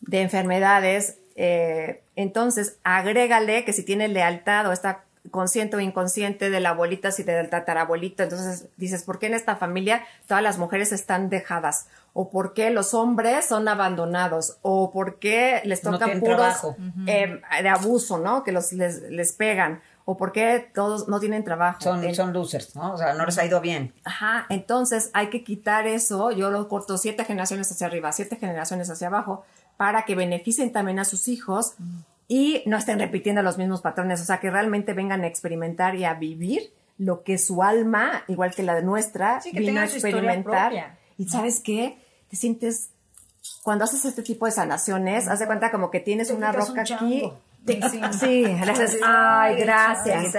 [0.00, 6.60] de enfermedades, eh, entonces agrégale que si tiene lealtad o está consciente o inconsciente de
[6.60, 10.92] la abuelita, si del tatarabuelito, entonces dices, ¿por qué en esta familia todas las mujeres
[10.92, 11.86] están dejadas?
[12.12, 14.56] ¿O por qué los hombres son abandonados?
[14.62, 16.66] ¿O por qué les tocan puros
[17.06, 18.42] eh, de abuso, ¿no?
[18.42, 21.80] Que los, les, les pegan o por qué todos no tienen trabajo.
[21.80, 22.94] Son, son losers, ¿no?
[22.94, 23.94] O sea, no les ha ido bien.
[24.04, 28.90] Ajá, entonces hay que quitar eso, yo lo corto siete generaciones hacia arriba, siete generaciones
[28.90, 29.44] hacia abajo,
[29.80, 31.72] para que beneficien también a sus hijos
[32.28, 36.04] y no estén repitiendo los mismos patrones, o sea, que realmente vengan a experimentar y
[36.04, 40.98] a vivir lo que su alma, igual que la de nuestra, vino a experimentar.
[41.16, 41.96] Y sabes qué,
[42.28, 42.90] te sientes,
[43.62, 47.32] cuando haces este tipo de sanaciones, haz de cuenta como que tienes una roca aquí
[47.66, 48.96] Sí, gracias.
[49.02, 50.34] Ay, gracias.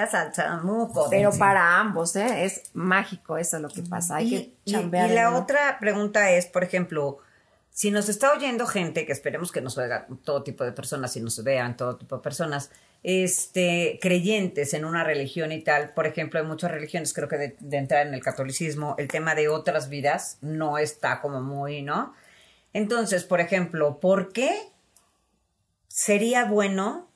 [1.10, 2.46] Pero para ambos, ¿eh?
[2.46, 4.18] Es mágico eso lo que pasa.
[4.18, 5.10] Hay que chambear.
[5.10, 7.20] Y, la otra pregunta es, por ejemplo,
[7.82, 11.20] si nos está oyendo gente, que esperemos que nos oiga todo tipo de personas y
[11.20, 12.70] nos vean todo tipo de personas,
[13.02, 17.56] este, creyentes en una religión y tal, por ejemplo, hay muchas religiones, creo que de,
[17.60, 22.13] de entrar en el catolicismo, el tema de otras vidas no está como muy, ¿no?
[22.72, 24.56] Entonces, por ejemplo, ¿por qué
[25.88, 27.10] sería bueno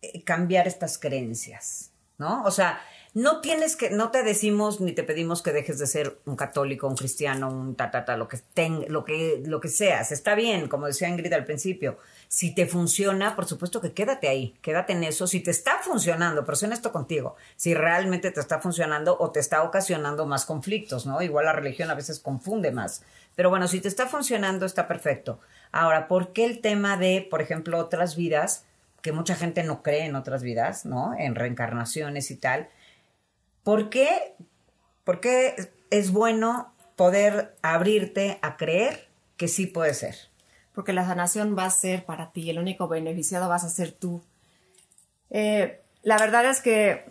[0.00, 2.42] eh, cambiar estas creencias, ¿no?
[2.44, 2.80] O sea,
[3.16, 6.86] no tienes que, no te decimos ni te pedimos que dejes de ser un católico,
[6.86, 8.38] un cristiano, un ta, ta, ta lo que
[8.88, 10.12] lo que, lo que seas.
[10.12, 11.96] Está bien, como decía Ingrid al principio.
[12.28, 15.26] Si te funciona, por supuesto que quédate ahí, quédate en eso.
[15.26, 19.40] Si te está funcionando, pero sé esto contigo, si realmente te está funcionando o te
[19.40, 21.22] está ocasionando más conflictos, ¿no?
[21.22, 23.02] Igual la religión a veces confunde más.
[23.34, 25.40] Pero bueno, si te está funcionando, está perfecto.
[25.72, 28.66] Ahora, ¿por qué el tema de, por ejemplo, otras vidas?
[29.06, 31.14] que mucha gente no cree en otras vidas, ¿no?
[31.16, 32.68] En reencarnaciones y tal.
[33.66, 34.36] ¿Por qué,
[35.02, 40.14] ¿Por qué es bueno poder abrirte a creer que sí puede ser?
[40.72, 44.22] Porque la sanación va a ser para ti, el único beneficiado vas a ser tú.
[45.30, 47.06] Eh, la verdad es que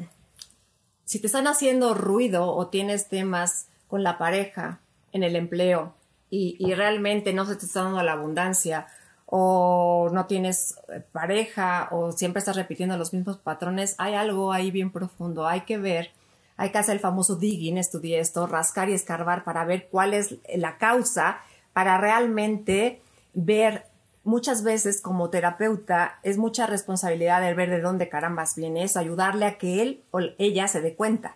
[1.03, 4.79] si te están haciendo ruido o tienes temas con la pareja,
[5.11, 5.93] en el empleo,
[6.29, 8.87] y, y realmente no se te está dando la abundancia,
[9.25, 14.71] o no tienes eh, pareja o siempre estás repitiendo los mismos patrones, hay algo ahí
[14.71, 16.11] bien profundo, hay que ver,
[16.57, 20.35] hay que hacer el famoso digging, estudié esto, rascar y escarbar para ver cuál es
[20.55, 21.39] la causa,
[21.73, 23.01] para realmente
[23.33, 23.85] ver
[24.23, 29.45] muchas veces como terapeuta es mucha responsabilidad de ver de dónde carambas viene eso, ayudarle
[29.45, 31.35] a que él o ella se dé cuenta.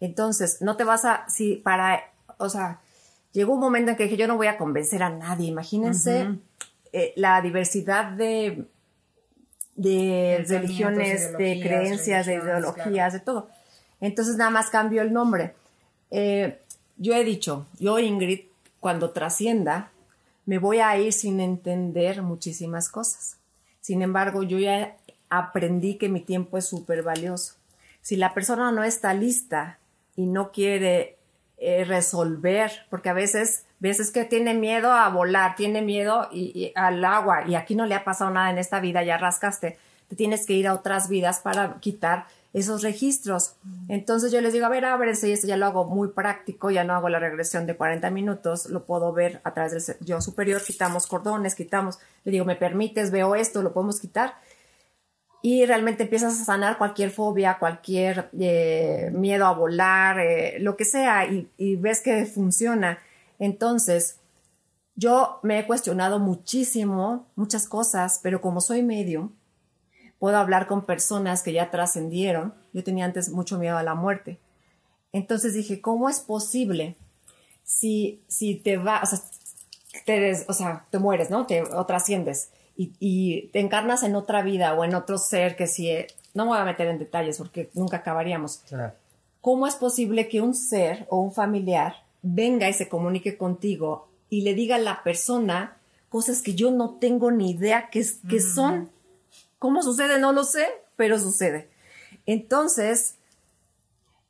[0.00, 2.80] Entonces, no te vas a, si para, o sea,
[3.32, 6.38] llegó un momento en que dije, yo no voy a convencer a nadie, imagínense
[6.92, 8.64] eh, la diversidad de,
[9.76, 13.50] de religiones, de creencias, de ideologías, de todo.
[14.00, 15.54] Entonces nada más cambio el nombre.
[16.10, 16.58] Eh,
[16.96, 18.46] yo he dicho, yo Ingrid,
[18.80, 19.90] cuando trascienda,
[20.46, 23.36] me voy a ir sin entender muchísimas cosas.
[23.80, 24.96] Sin embargo, yo ya
[25.28, 27.54] aprendí que mi tiempo es súper valioso.
[28.02, 29.78] Si la persona no está lista
[30.16, 31.18] y no quiere
[31.58, 36.28] eh, resolver, porque a veces ves que tiene miedo a volar, tiene miedo
[36.74, 40.16] al agua y aquí no le ha pasado nada en esta vida, ya rascaste, te
[40.16, 43.54] tienes que ir a otras vidas para quitar esos registros.
[43.88, 46.84] Entonces yo les digo, a ver, ábrense y esto ya lo hago muy práctico, ya
[46.84, 50.62] no hago la regresión de 40 minutos, lo puedo ver a través del yo superior,
[50.62, 54.34] quitamos cordones, quitamos, le digo, me permites, veo esto, lo podemos quitar
[55.42, 60.84] y realmente empiezas a sanar cualquier fobia, cualquier eh, miedo a volar, eh, lo que
[60.84, 62.98] sea, y, ves que funciona.
[63.38, 64.18] Entonces,
[64.96, 69.32] yo me he cuestionado muchísimo, muchas cosas, pero como soy medio,
[70.20, 72.54] puedo hablar con personas que ya trascendieron.
[72.72, 74.38] Yo tenía antes mucho miedo a la muerte.
[75.12, 76.94] Entonces dije, ¿cómo es posible
[77.64, 79.24] si, si te vas, o sea,
[80.04, 81.46] te, o sea, te mueres, ¿no?
[81.46, 85.90] Te, o trasciendes y, te encarnas en otra vida o en otro ser que si,
[86.34, 88.62] no me voy a meter en detalles porque nunca acabaríamos.
[89.40, 94.42] ¿Cómo es posible que un ser o un familiar venga y se comunique contigo y
[94.42, 95.76] le diga a la persona
[96.08, 98.90] cosas que yo no tengo ni idea que, que son?
[99.60, 100.18] ¿Cómo sucede?
[100.18, 101.68] No lo sé, pero sucede.
[102.26, 103.14] Entonces,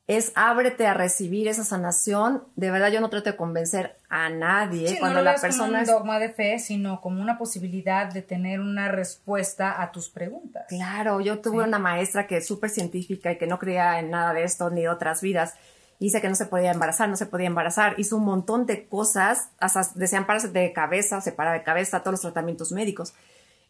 [0.07, 2.43] es ábrete a recibir esa sanación.
[2.57, 5.69] De verdad, yo no trato de convencer a nadie Sí, cuando no lo la persona
[5.79, 10.09] un es- dogma de fe, sino como una posibilidad de tener una respuesta a tus
[10.09, 10.65] preguntas.
[10.69, 14.33] Claro, yo tuve una maestra que es súper científica y que no creía en nada
[14.35, 15.55] de esto ni de otras vidas.
[16.01, 17.95] Dice que no se podía embarazar, no se podía embarazar.
[17.99, 22.15] Hizo un montón de cosas, hasta decían pararse de cabeza, se para de cabeza, todos
[22.15, 23.13] los tratamientos médicos.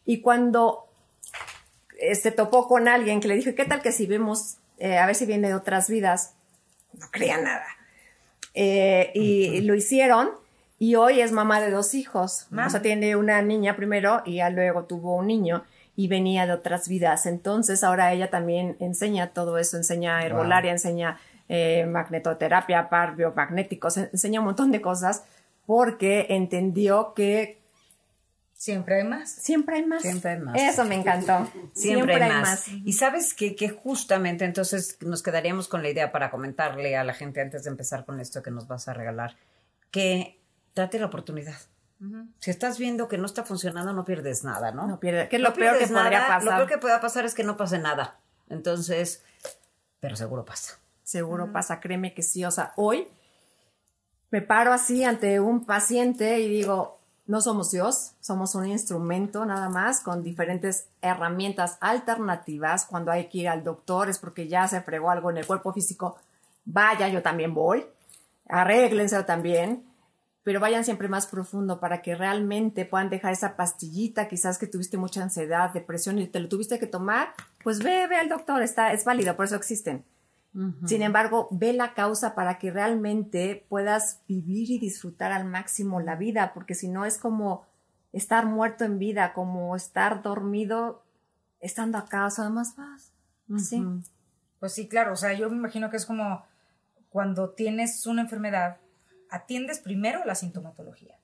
[0.05, 0.87] Y cuando
[2.15, 5.15] se topó con alguien que le dijo, ¿qué tal que si vemos, eh, a ver
[5.15, 6.33] si viene de otras vidas?
[6.93, 7.65] No creía nada.
[8.53, 10.29] Eh, y lo hicieron
[10.77, 12.47] y hoy es mamá de dos hijos.
[12.55, 12.65] Ah.
[12.67, 15.63] O sea, tiene una niña primero y ya luego tuvo un niño
[15.95, 17.25] y venía de otras vidas.
[17.25, 24.09] Entonces ahora ella también enseña todo eso, enseña herbolaria, enseña eh, magnetoterapia, par biomagnéticos, en-
[24.11, 25.23] enseña un montón de cosas
[25.65, 27.60] porque entendió que
[28.61, 29.31] Siempre hay más.
[29.31, 30.03] siempre hay más.
[30.03, 30.55] Siempre hay más.
[30.55, 31.51] Eso me encantó.
[31.73, 32.67] Siempre, hay más.
[32.67, 37.15] Y sabes que, que justamente entonces nos quedaríamos con la idea para comentarle a la
[37.15, 39.35] gente antes de empezar con esto que nos vas a regalar,
[39.89, 40.39] que
[40.75, 41.55] date la oportunidad.
[42.37, 44.85] Si estás viendo que no está funcionando, no pierdes nada, ¿no?
[44.85, 46.57] No pierde- que es lo No peor que pierdes podría nada, Lo pasar.
[46.59, 48.19] peor que pueda pasar es que no pase nada.
[48.47, 49.23] Entonces,
[49.99, 50.77] pero seguro pasa.
[51.03, 52.45] Seguro pasa, créeme que sí.
[52.45, 53.07] O sea, hoy
[54.29, 59.69] me paro así ante un paciente y digo, no somos Dios, somos un instrumento nada
[59.69, 62.85] más con diferentes herramientas alternativas.
[62.85, 65.71] Cuando hay que ir al doctor es porque ya se fregó algo en el cuerpo
[65.71, 66.17] físico.
[66.65, 67.85] Vaya, yo también voy.
[68.47, 69.85] Arréglenselo también.
[70.43, 74.97] Pero vayan siempre más profundo para que realmente puedan dejar esa pastillita, quizás que tuviste
[74.97, 78.91] mucha ansiedad, depresión y te lo tuviste que tomar, pues ve, ve al doctor, está,
[78.91, 80.03] es válido, por eso existen.
[80.85, 86.17] Sin embargo, ve la causa para que realmente puedas vivir y disfrutar al máximo la
[86.17, 87.65] vida, porque si no es como
[88.11, 91.05] estar muerto en vida, como estar dormido
[91.61, 93.13] estando acá, o sea, más vas.
[93.57, 93.81] Sí.
[94.59, 96.43] Pues sí, claro, o sea, yo me imagino que es como
[97.09, 98.77] cuando tienes una enfermedad,
[99.29, 101.17] atiendes primero la sintomatología.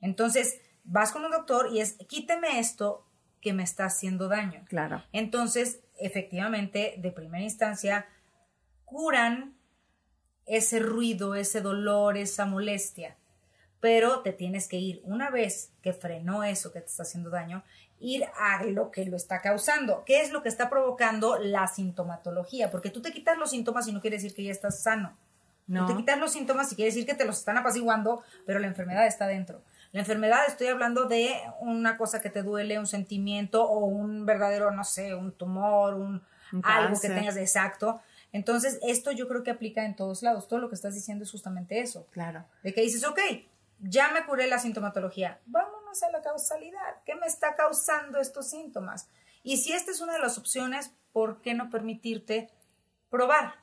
[0.00, 3.06] Entonces, vas con un doctor y es, quíteme esto
[3.40, 4.64] que me está haciendo daño.
[4.68, 5.02] Claro.
[5.12, 8.06] Entonces, efectivamente, de primera instancia,
[8.94, 9.56] curan
[10.46, 13.16] ese ruido, ese dolor, esa molestia.
[13.80, 17.64] Pero te tienes que ir, una vez que frenó eso que te está haciendo daño,
[17.98, 20.04] ir a lo que lo está causando.
[20.06, 22.70] ¿Qué es lo que está provocando la sintomatología?
[22.70, 25.16] Porque tú te quitas los síntomas y no quiere decir que ya estás sano.
[25.66, 25.86] No.
[25.86, 28.68] Tú te quitas los síntomas y quiere decir que te los están apaciguando, pero la
[28.68, 29.60] enfermedad está dentro.
[29.90, 34.70] La enfermedad, estoy hablando de una cosa que te duele, un sentimiento o un verdadero,
[34.70, 38.00] no sé, un tumor, un, Un algo que tengas de exacto.
[38.34, 40.48] Entonces, esto yo creo que aplica en todos lados.
[40.48, 42.08] Todo lo que estás diciendo es justamente eso.
[42.10, 42.44] Claro.
[42.64, 43.20] De que dices, ok,
[43.78, 46.96] ya me curé la sintomatología, vámonos a la causalidad.
[47.06, 49.08] ¿Qué me está causando estos síntomas?
[49.44, 52.50] Y si esta es una de las opciones, ¿por qué no permitirte
[53.08, 53.54] probar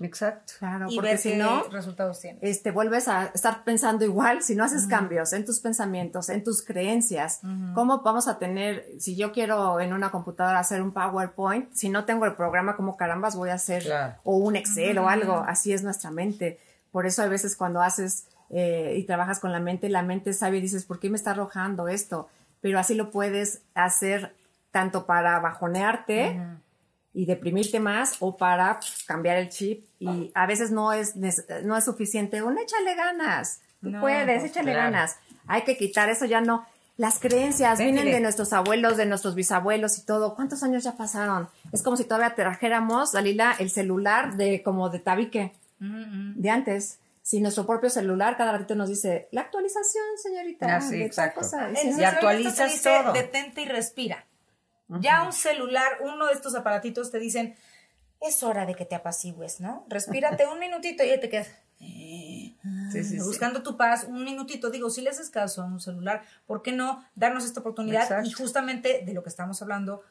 [0.00, 0.54] Exacto.
[0.58, 4.54] Claro, y porque ver si qué no, resultados este, vuelves a estar pensando igual, si
[4.54, 7.40] no haces cambios en tus pensamientos, en tus creencias,
[7.74, 12.04] ¿cómo vamos a tener, si yo quiero en una computadora hacer un PowerPoint, si no
[12.04, 13.84] tengo el programa, ¿cómo carambas voy a hacer?
[13.84, 14.14] Claro.
[14.24, 16.60] O un Excel o algo, así es nuestra mente.
[16.90, 20.58] Por eso a veces cuando haces eh, y trabajas con la mente, la mente sabe
[20.58, 22.28] y dices, ¿por qué me está arrojando esto?
[22.60, 24.34] Pero así lo puedes hacer
[24.70, 26.38] tanto para bajonearte
[27.16, 31.84] y deprimirte más o para cambiar el chip y a veces no es no es
[31.84, 34.90] suficiente un échale ganas tú No, puedes pues, échale claro.
[34.92, 36.66] ganas hay que quitar eso ya no
[36.98, 40.92] las creencias Ven, vienen de nuestros abuelos de nuestros bisabuelos y todo cuántos años ya
[40.96, 46.98] pasaron es como si todavía trajéramos Dalila el celular de como de tabique de antes
[47.22, 51.40] si nuestro propio celular cada ratito nos dice la actualización señorita Ah, sí, exacto.
[51.40, 53.12] cosa", y El si Y actualizas todo.
[53.14, 54.24] Detente y respira.
[54.88, 57.56] Ya un celular, uno de estos aparatitos te dicen,
[58.20, 59.84] es hora de que te apacigües, ¿no?
[59.88, 61.50] Respírate un minutito y ahí te quedas.
[62.90, 63.18] Sí, sí, sí.
[63.18, 64.70] buscando tu paz, un minutito.
[64.70, 68.02] Digo, si le haces caso a un celular, ¿por qué no darnos esta oportunidad?
[68.02, 68.28] Exacto.
[68.28, 70.02] Y justamente de lo que estamos hablando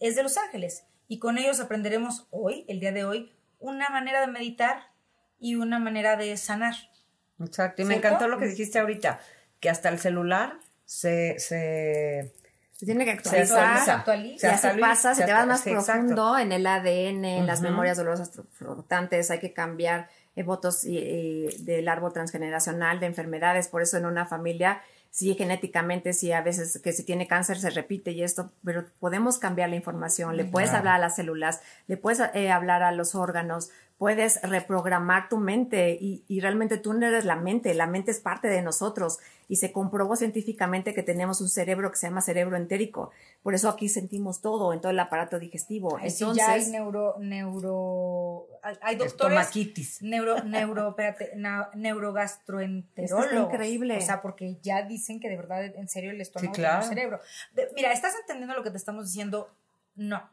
[0.00, 0.84] es de Los Ángeles.
[1.08, 4.90] Y con ellos aprenderemos hoy, el día de hoy, una manera de meditar
[5.38, 6.74] y una manera de sanar.
[7.40, 7.82] Exacto.
[7.82, 9.20] Y me encantó lo que dijiste ahorita,
[9.60, 12.34] que hasta el celular se, se
[12.76, 13.90] se tiene que Se actualizar.
[13.98, 14.48] actualiza.
[14.52, 15.92] Así actualiza, pasa, se te actu- más exacto.
[15.92, 20.98] profundo en el ADN, en las memorias dolorosas flotantes, hay que cambiar eh, votos y-
[20.98, 23.68] y del árbol transgeneracional de enfermedades.
[23.68, 27.70] Por eso en una familia, sí, genéticamente, sí, a veces que si tiene cáncer se
[27.70, 30.36] repite y esto, pero podemos cambiar la información.
[30.36, 35.28] Le puedes hablar a las células, le puedes eh, hablar a los órganos, puedes reprogramar
[35.28, 38.60] tu mente y, y, realmente tú no eres la mente, la mente es parte de
[38.60, 43.12] nosotros y se comprobó científicamente que tenemos un cerebro que se llama cerebro entérico.
[43.42, 45.96] Por eso aquí sentimos todo en todo el aparato digestivo.
[46.00, 48.48] Ay, sí, Entonces, ya hay neuro, neuro,
[48.82, 53.32] hay, doctores, neuro, neuro, espérate, na- neurogastroenterólogos.
[53.32, 53.98] Es increíble.
[53.98, 56.80] O sea, porque ya dicen que de verdad, en serio, el estómago Sí, claro.
[56.82, 57.20] es el cerebro.
[57.52, 59.54] De- mira, ¿estás entendiendo lo que te estamos diciendo?
[59.94, 60.28] No.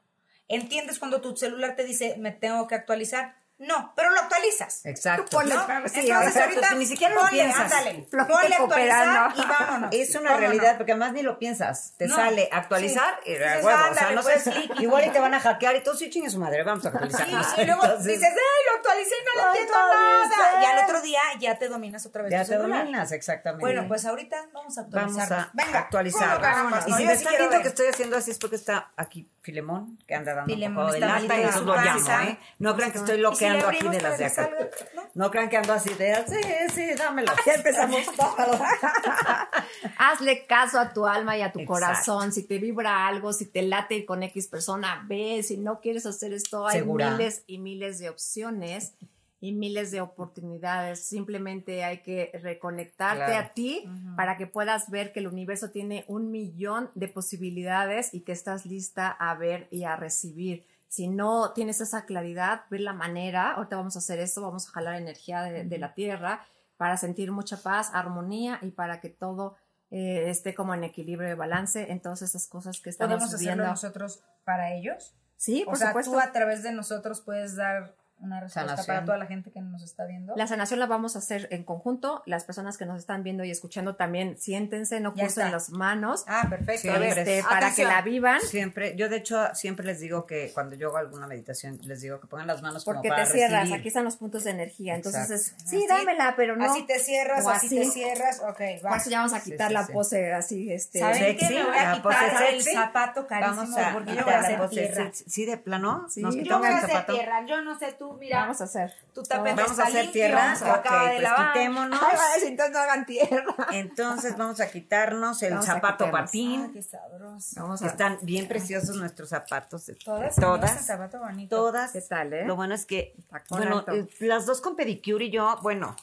[0.48, 3.41] ¿Entiendes cuando tu celular te dice, me tengo que actualizar?
[3.62, 4.86] No, pero lo actualizas.
[4.86, 5.26] Exacto.
[5.30, 5.62] Tú ponle- ¿no?
[5.66, 7.62] sí, Entonces exacto, ahorita ni siquiera lo ponle, piensas.
[7.72, 9.44] ándale, ponle actualizar ¿no?
[9.44, 9.90] y vámonos.
[9.94, 10.78] Es una ¿Cómo realidad, no?
[10.78, 11.94] porque además ni lo piensas.
[11.98, 12.16] Te No.
[12.16, 13.32] sale actualizar Sí.
[13.32, 13.68] y Dices, huevo.
[13.68, 16.10] o sea, ándale, no pues, sé, igual y te van a hackear y tú sí
[16.10, 17.26] chingue su madre, vamos a actualizar.
[17.28, 20.62] Sí, y luego Entonces, dices, ¡ay, lo actualicé y no Lo entiendo nada!
[20.62, 22.80] Y al otro día ya te dominas otra vez Ya te celular.
[22.80, 23.62] dominas, exactamente.
[23.62, 25.46] Bueno, pues ahorita vamos a Vamos actualizarnos.
[25.48, 26.42] a Venga, actualizar.
[26.88, 29.98] Y No, si me están viendo que estoy haciendo así es porque está aquí Filemón,
[30.08, 32.22] que anda dando Filemón un poco de está lata y eso lo llamo.
[32.24, 32.40] ¿eh?
[32.60, 33.22] No crean que estoy ¿Y
[33.60, 34.50] aquí de las de acá.
[34.96, 35.02] ¿No?
[35.14, 36.42] No crean que ando así de, sí,
[36.74, 37.32] sí, dámelo.
[37.46, 38.00] ya empezamos.
[39.98, 41.74] Hazle caso a tu alma y a tu Exacto.
[41.74, 42.32] corazón.
[42.32, 45.44] Si te vibra algo, si te late con X persona, ve.
[45.44, 47.12] Si no quieres hacer esto, hay Segura.
[47.12, 48.94] miles y miles de opciones
[49.40, 51.04] y miles de oportunidades.
[51.04, 53.48] Simplemente hay que reconectarte Claro.
[53.48, 53.84] a ti
[54.16, 58.66] para que puedas ver que el universo tiene un millón de posibilidades y que estás
[58.66, 60.66] lista a ver y a recibir.
[60.92, 64.72] Si no tienes esa claridad, ver la manera, ahorita vamos a hacer esto, vamos a
[64.72, 69.56] jalar energía de, de la tierra para sentir mucha paz, armonía y para que todo
[69.90, 73.64] eh, esté como en equilibrio y balance en todas esas cosas que estamos ¿Podemos viendo.
[73.66, 75.16] nosotros para ellos?
[75.38, 76.12] Sí, O por sea, supuesto.
[76.12, 78.86] tú a través de nosotros puedes dar una respuesta Sanación.
[78.96, 80.34] para toda la gente que nos está viendo.
[80.36, 82.24] La sanación la vamos a hacer en conjunto.
[82.26, 86.46] Las personas que nos están viendo y escuchando también siéntense, no crucen las manos Ah,
[86.50, 86.82] perfecto.
[86.82, 87.10] Siempre.
[87.10, 88.40] este, para que la vivan.
[88.42, 92.20] Siempre, yo de hecho siempre les digo que cuando yo hago alguna meditación, les digo
[92.20, 93.80] que pongan las manos Porque como te para cierras, recibir.
[93.80, 94.96] aquí están los puntos de energía.
[94.96, 96.72] Entonces es, sí, Así- dámela, pero no.
[96.72, 97.92] Así te cierras, o así, te así.
[97.92, 98.40] cierras.
[98.42, 98.98] Ok, Por va.
[98.98, 99.94] eso ya vamos a Sí, quitar sí, la sí.
[99.94, 101.00] pose así, este.
[101.00, 101.54] ¿Saben Sexy, qué?
[101.56, 102.78] Me voy a la pose quitar el sexy.
[102.78, 105.12] zapato carísimo Vamos a porque yo voy a la hacer pose tierra.
[105.14, 106.06] Sí, de plano.
[106.10, 107.14] Sí, Nos quitamos voy a el hacer zapato.
[107.14, 107.46] tierra.
[107.46, 108.42] Yo no sé tú, mira.
[108.42, 108.94] Vamos a hacer.
[109.14, 110.56] Tu tapete Vamos a está hacer limpio, tierra.
[110.56, 111.54] se acaba Ok, de pues lavar.
[111.54, 112.00] quitémonos.
[112.02, 113.56] Ay, ay, entonces no hagan tierra.
[113.72, 116.30] Entonces vamos a quitarnos el Vamos a zapato quitarnos.
[116.30, 116.66] patín.
[116.68, 117.62] Ah, qué sabroso.
[117.62, 119.86] Vamos a Están bien preciosos nuestros zapatos.
[120.04, 120.36] Todas, Todas.
[120.36, 120.86] Todas.
[120.86, 121.56] zapato bonito.
[121.56, 121.92] Todas.
[121.92, 122.46] ¿Qué tal, eh?
[122.46, 123.14] Lo bueno es que,
[123.50, 123.92] bueno, alto.
[123.94, 125.96] eh, las dos con pedicure y yo, bueno,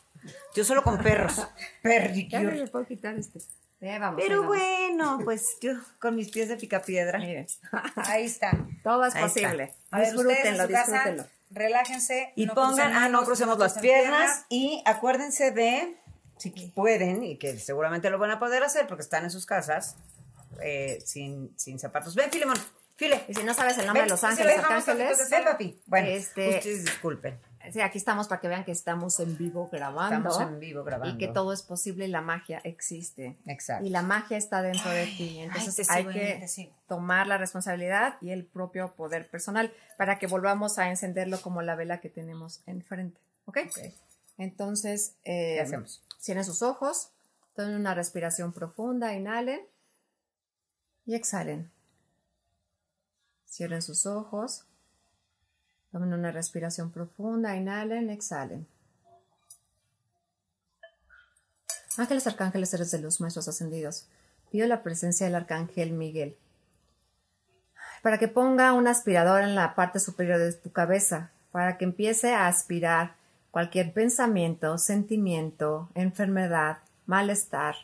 [0.54, 1.36] yo solo con perros.
[1.82, 2.52] Ya Pedicure.
[2.62, 3.38] me puedo quitar este.
[3.80, 4.56] Eh, vamos, Pero vamos.
[4.56, 7.18] bueno, pues yo con mis pies de picapiedra.
[7.20, 7.46] Miren,
[7.96, 8.50] Ahí está.
[8.82, 9.40] todo es Ahí está.
[9.42, 9.74] posible.
[9.92, 11.24] A ver, en disfrútenlo, su casa, disfrútenlo.
[11.50, 12.32] Relájense.
[12.36, 14.10] Y no pongan, ah, no crucemos las piernas.
[14.10, 14.46] piernas.
[14.48, 15.96] Y acuérdense de,
[16.38, 19.96] si pueden, y que seguramente lo van a poder hacer porque están en sus casas,
[20.62, 22.14] eh, sin, sin zapatos.
[22.14, 22.56] Ven, Filemón,
[22.96, 23.24] File.
[23.28, 25.80] Y si no sabes el nombre Ven, de los ángeles, arcángeles, Ven, papi.
[25.86, 27.38] Bueno, Este- ustedes disculpen.
[27.72, 30.28] Sí, aquí estamos para que vean que estamos en vivo grabando.
[30.28, 31.14] Estamos en vivo grabando.
[31.14, 33.36] Y que todo es posible y la magia existe.
[33.46, 33.86] Exacto.
[33.86, 35.38] Y la magia está dentro de ti.
[35.40, 40.78] Entonces hay sigo, que tomar la responsabilidad y el propio poder personal para que volvamos
[40.78, 43.18] a encenderlo como la vela que tenemos enfrente.
[43.46, 43.58] ¿Ok?
[44.36, 46.02] Entonces, eh, ¿Qué hacemos?
[46.20, 47.10] cierren sus ojos,
[47.54, 49.60] tomen una respiración profunda, inhalen
[51.06, 51.70] y exhalen.
[53.46, 54.67] Cierren sus ojos,
[55.98, 58.68] tomen una respiración profunda, inhalen, exhalen.
[61.96, 64.06] Ángeles, arcángeles, seres de luz, maestros ascendidos,
[64.52, 66.36] pido la presencia del arcángel Miguel
[68.00, 72.32] para que ponga un aspirador en la parte superior de tu cabeza, para que empiece
[72.32, 73.16] a aspirar
[73.50, 77.74] cualquier pensamiento, sentimiento, enfermedad, malestar,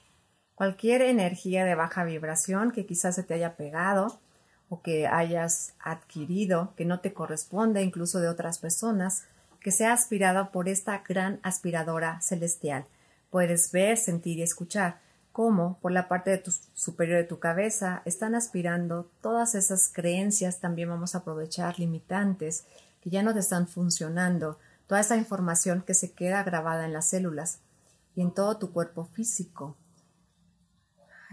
[0.54, 4.20] cualquier energía de baja vibración que quizás se te haya pegado
[4.68, 9.24] o que hayas adquirido, que no te corresponde incluso de otras personas,
[9.60, 12.84] que sea aspirado por esta gran aspiradora celestial.
[13.30, 15.00] Puedes ver, sentir y escuchar
[15.32, 16.42] cómo por la parte
[16.74, 22.66] superior de tu cabeza están aspirando todas esas creencias, también vamos a aprovechar limitantes
[23.02, 27.08] que ya no te están funcionando, toda esa información que se queda grabada en las
[27.08, 27.58] células
[28.14, 29.76] y en todo tu cuerpo físico.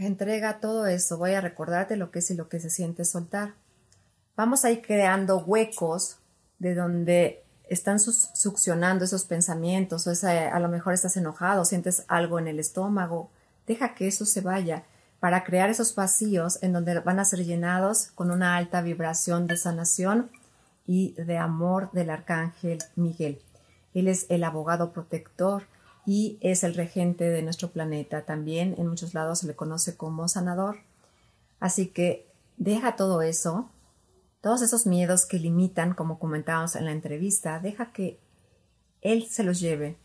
[0.01, 3.53] Entrega todo eso, voy a recordarte lo que es y lo que se siente soltar.
[4.35, 6.17] Vamos a ir creando huecos
[6.57, 12.39] de donde están succionando esos pensamientos, o esa- a lo mejor estás enojado, sientes algo
[12.39, 13.29] en el estómago,
[13.67, 14.85] deja que eso se vaya
[15.19, 19.55] para crear esos vacíos en donde van a ser llenados con una alta vibración de
[19.55, 20.31] sanación
[20.87, 23.39] y de amor del arcángel Miguel.
[23.93, 25.67] Él es el abogado protector
[26.05, 28.23] y es el regente de nuestro planeta.
[28.25, 30.77] También en muchos lados se le conoce como sanador.
[31.59, 32.27] Así que
[32.57, 33.69] deja todo eso,
[34.41, 38.19] todos esos miedos que limitan, como comentábamos en la entrevista, deja que
[39.01, 39.97] Él se los lleve.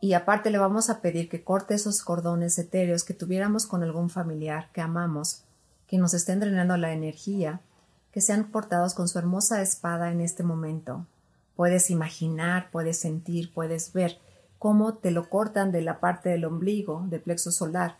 [0.00, 4.10] Y aparte le vamos a pedir que corte esos cordones etéreos que tuviéramos con algún
[4.10, 5.44] familiar que amamos,
[5.86, 7.60] que nos estén drenando la energía,
[8.10, 11.06] que sean cortados con su hermosa espada en este momento.
[11.56, 14.18] Puedes imaginar, puedes sentir, puedes ver
[14.64, 17.98] cómo te lo cortan de la parte del ombligo, de plexo solar,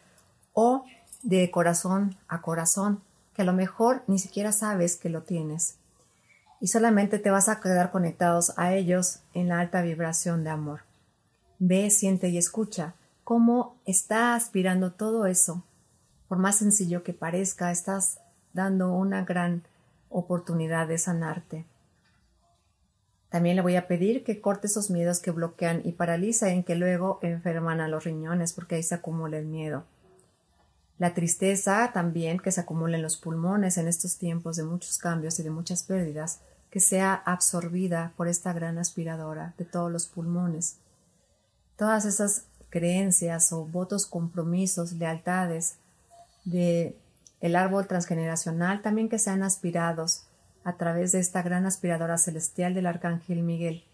[0.55, 0.87] o
[1.23, 3.03] de corazón a corazón,
[3.35, 5.75] que a lo mejor ni siquiera sabes que lo tienes.
[6.63, 10.81] Y solamente te vas a quedar conectados a ellos en la alta vibración de amor.
[11.59, 12.95] Ve, siente y escucha
[13.25, 15.63] cómo está aspirando todo eso.
[16.29, 18.21] Por más sencillo que parezca, estás
[18.55, 19.65] dando una gran
[20.09, 21.67] oportunidad de sanarte.
[23.35, 27.19] También le voy a pedir que corte esos miedos que bloquean y paralizan que luego
[27.21, 29.83] enferman a los riñones porque ahí se acumula el miedo.
[30.99, 35.41] La tristeza también que se acumula en los pulmones en estos tiempos de muchos cambios
[35.41, 40.77] y de muchas pérdidas, que sea absorbida por esta gran aspiradora de todos los pulmones.
[41.77, 45.79] Todas esas creencias o votos, compromisos, lealtades
[46.45, 46.97] de
[47.41, 50.23] el árbol transgeneracional también que sean aspirados
[50.65, 53.85] a través de esta gran aspiradora celestial del Arcángel Miguel,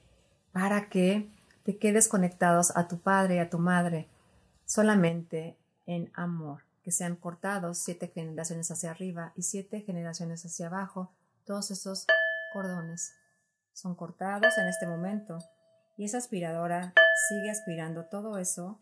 [0.53, 1.29] para que
[1.65, 4.09] te quedes conectados a tu padre y a tu madre
[4.65, 5.57] solamente
[5.87, 11.13] en amor, que sean cortados siete generaciones hacia arriba y siete generaciones hacia abajo,
[11.45, 12.07] todos esos
[12.53, 13.13] cordones
[13.73, 15.39] son cortados en este momento
[15.97, 16.95] y esa aspiradora
[17.29, 18.79] sigue aspirando todo eso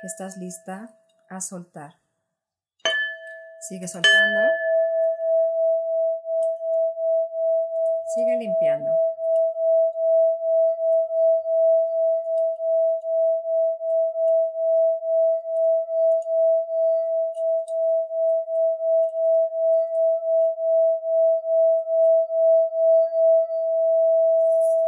[0.00, 0.96] que estás lista
[1.28, 1.96] a soltar.
[3.68, 4.63] Sigue soltando.
[8.14, 8.90] Sigue limpiando.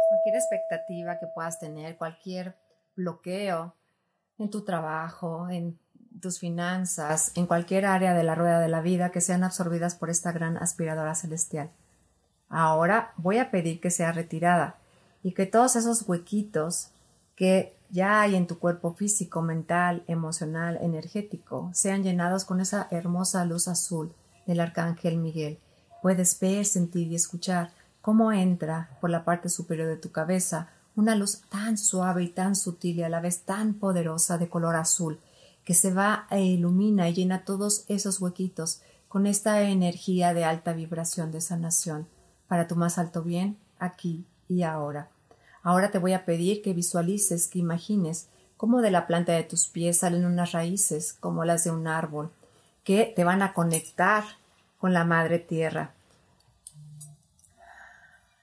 [0.07, 2.55] Cualquier expectativa que puedas tener, cualquier
[2.95, 3.75] bloqueo
[4.39, 5.77] en tu trabajo, en
[6.21, 10.09] tus finanzas, en cualquier área de la rueda de la vida que sean absorbidas por
[10.09, 11.73] esta gran aspiradora celestial.
[12.49, 14.77] Ahora voy a pedir que sea retirada
[15.23, 16.89] y que todos esos huequitos
[17.35, 23.45] que ya hay en tu cuerpo físico, mental, emocional, energético, sean llenados con esa hermosa
[23.45, 24.13] luz azul
[24.45, 25.59] del Arcángel Miguel.
[26.01, 27.71] Puedes ver, sentir y escuchar
[28.01, 32.55] cómo entra por la parte superior de tu cabeza una luz tan suave y tan
[32.55, 35.19] sutil y a la vez tan poderosa de color azul,
[35.63, 40.73] que se va e ilumina y llena todos esos huequitos con esta energía de alta
[40.73, 42.07] vibración de sanación
[42.47, 45.09] para tu más alto bien aquí y ahora.
[45.63, 49.67] Ahora te voy a pedir que visualices, que imagines cómo de la planta de tus
[49.67, 52.31] pies salen unas raíces como las de un árbol
[52.83, 54.23] que te van a conectar
[54.79, 55.91] con la madre tierra.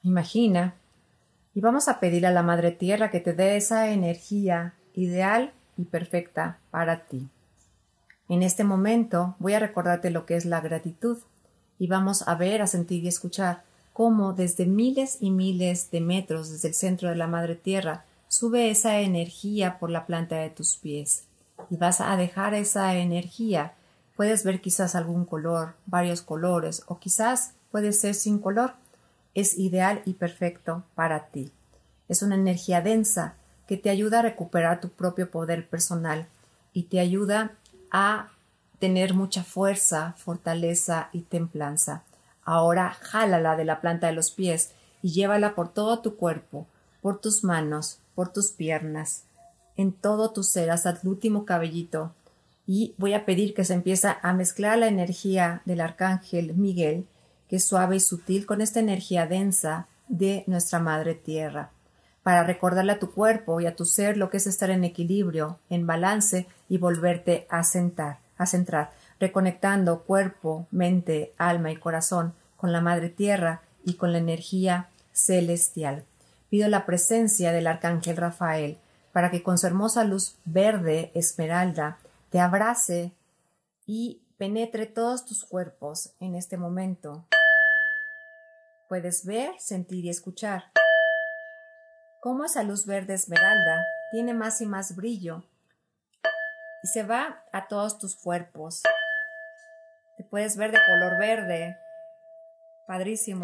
[0.03, 0.75] Imagina
[1.55, 5.85] y vamos a pedir a la madre tierra que te dé esa energía ideal y
[5.85, 7.29] perfecta para ti.
[8.29, 11.19] En este momento voy a recordarte lo que es la gratitud
[11.79, 13.63] y vamos a ver, a sentir y escuchar
[13.95, 18.69] cómo desde miles y miles de metros desde el centro de la madre tierra sube
[18.69, 21.23] esa energía por la planta de tus pies
[21.71, 23.75] y vas a dejar esa energía.
[24.17, 28.75] Puedes ver quizás algún color, varios colores o quizás puede ser sin color.
[29.33, 31.53] Es ideal y perfecto para ti.
[32.09, 33.35] Es una energía densa
[33.69, 36.27] que te ayuda a recuperar tu propio poder personal
[36.73, 37.53] y te ayuda
[37.93, 38.31] a
[38.81, 42.03] tener mucha fuerza, fortaleza y templanza.
[42.45, 44.73] Ahora jálala de la planta de los pies
[45.03, 46.67] y llévala por todo tu cuerpo,
[47.01, 49.25] por tus manos, por tus piernas,
[49.77, 52.15] en todo tu ser hasta el último cabellito.
[52.67, 57.07] Y voy a pedir que se empiece a mezclar la energía del arcángel Miguel,
[57.49, 61.71] que es suave y sutil, con esta energía densa de nuestra Madre Tierra,
[62.23, 65.59] para recordarle a tu cuerpo y a tu ser lo que es estar en equilibrio,
[65.69, 68.93] en balance y volverte a sentar, a centrar
[69.25, 76.05] reconectando cuerpo, mente, alma y corazón con la Madre Tierra y con la energía celestial.
[76.51, 78.77] Pido la presencia del Arcángel Rafael
[79.13, 81.97] para que con su hermosa luz verde esmeralda
[82.29, 83.13] te abrace
[83.87, 87.25] y penetre todos tus cuerpos en este momento.
[88.91, 90.65] Puedes ver, sentir y escuchar
[92.21, 95.45] cómo esa luz verde esmeralda tiene más y más brillo
[96.85, 98.83] y se va a todos tus cuerpos,
[100.35, 101.79] puedes ver de color verde.
[102.89, 103.43] Padrísimo,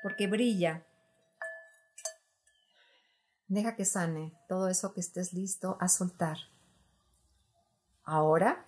[0.00, 0.84] porque brilla.
[3.48, 6.38] Deja que sane todo eso que estés listo a soltar.
[8.04, 8.64] Ahora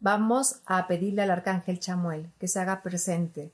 [0.00, 3.52] vamos a pedirle al arcángel Chamuel que se haga presente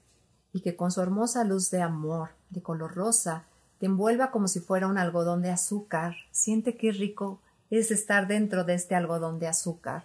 [0.52, 3.46] y que con su hermosa luz de amor de color rosa
[3.80, 6.14] te envuelva como si fuera un algodón de azúcar.
[6.30, 10.04] Siente qué rico es estar dentro de este algodón de azúcar,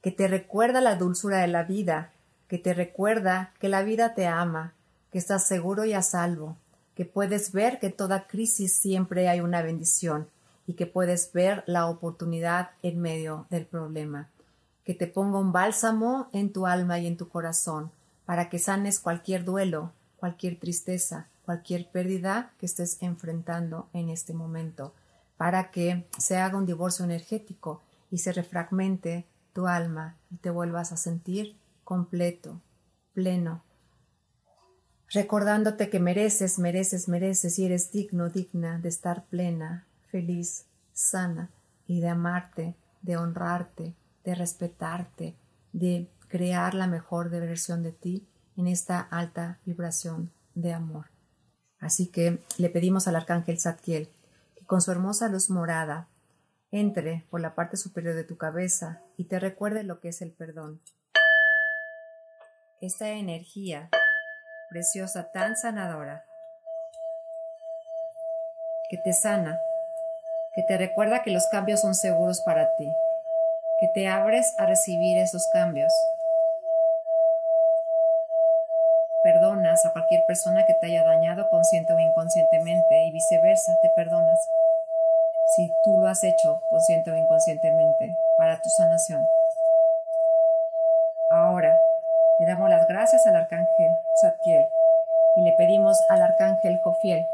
[0.00, 2.12] que te recuerda la dulzura de la vida,
[2.48, 4.72] que te recuerda que la vida te ama,
[5.12, 6.56] que estás seguro y a salvo,
[6.94, 10.28] que puedes ver que toda crisis siempre hay una bendición
[10.66, 14.28] y que puedes ver la oportunidad en medio del problema,
[14.84, 17.92] que te ponga un bálsamo en tu alma y en tu corazón
[18.24, 24.92] para que sanes cualquier duelo, cualquier tristeza, cualquier pérdida que estés enfrentando en este momento,
[25.38, 27.80] para que se haga un divorcio energético
[28.10, 29.24] y se refragmente
[29.54, 31.56] tu alma y te vuelvas a sentir
[31.88, 32.60] completo,
[33.14, 33.64] pleno,
[35.08, 41.50] recordándote que mereces, mereces, mereces y eres digno, digna de estar plena, feliz, sana
[41.86, 45.38] y de amarte, de honrarte, de respetarte,
[45.72, 48.28] de crear la mejor versión de ti
[48.58, 51.06] en esta alta vibración de amor.
[51.78, 54.10] Así que le pedimos al arcángel Zadkiel
[54.56, 56.10] que con su hermosa luz morada
[56.70, 60.32] entre por la parte superior de tu cabeza y te recuerde lo que es el
[60.32, 60.82] perdón.
[62.80, 63.88] Esta energía
[64.70, 66.24] preciosa, tan sanadora,
[68.90, 69.58] que te sana,
[70.54, 72.88] que te recuerda que los cambios son seguros para ti,
[73.80, 75.92] que te abres a recibir esos cambios
[79.22, 84.38] Perdonas a cualquier persona que te haya dañado consciente o inconscientemente y viceversa, te perdonas.
[85.56, 89.26] Si tú lo has hecho consciente o inconscientemente para tu sanación.
[91.30, 91.76] Ahora,
[92.38, 94.64] le damos las gracias al arcángel Zadkiel
[95.36, 97.24] y le pedimos al arcángel Jofiel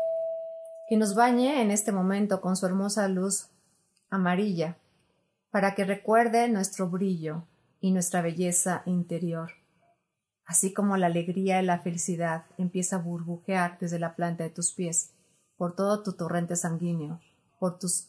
[0.89, 3.49] que nos bañe en este momento con su hermosa luz
[4.11, 4.77] amarilla
[5.51, 7.45] para que recuerde nuestro brillo
[7.81, 9.53] y nuestra belleza interior.
[10.47, 14.73] Así como la alegría y la felicidad empieza a burbujear desde la planta de tus
[14.73, 15.13] pies,
[15.57, 17.21] por todo tu torrente sanguíneo,
[17.59, 18.09] por tus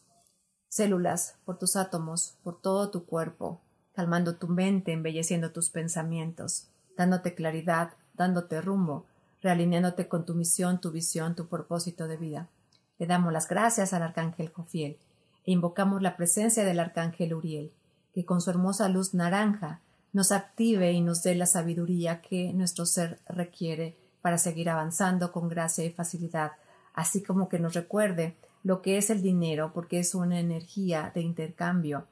[0.69, 3.61] células, por tus átomos, por todo tu cuerpo,
[3.93, 9.05] calmando tu mente, embelleciendo tus pensamientos, dándote claridad, dándote rumbo,
[9.41, 12.47] realineándote con tu misión, tu visión, tu propósito de vida.
[12.97, 14.97] Le damos las gracias al arcángel Jofiel
[15.45, 17.71] e invocamos la presencia del arcángel Uriel,
[18.13, 19.81] que con su hermosa luz naranja
[20.13, 25.49] nos active y nos dé la sabiduría que nuestro ser requiere para seguir avanzando con
[25.49, 26.53] gracia y facilidad,
[26.93, 31.21] así como que nos recuerde lo que es el dinero, porque es una energía de
[31.21, 32.07] intercambio.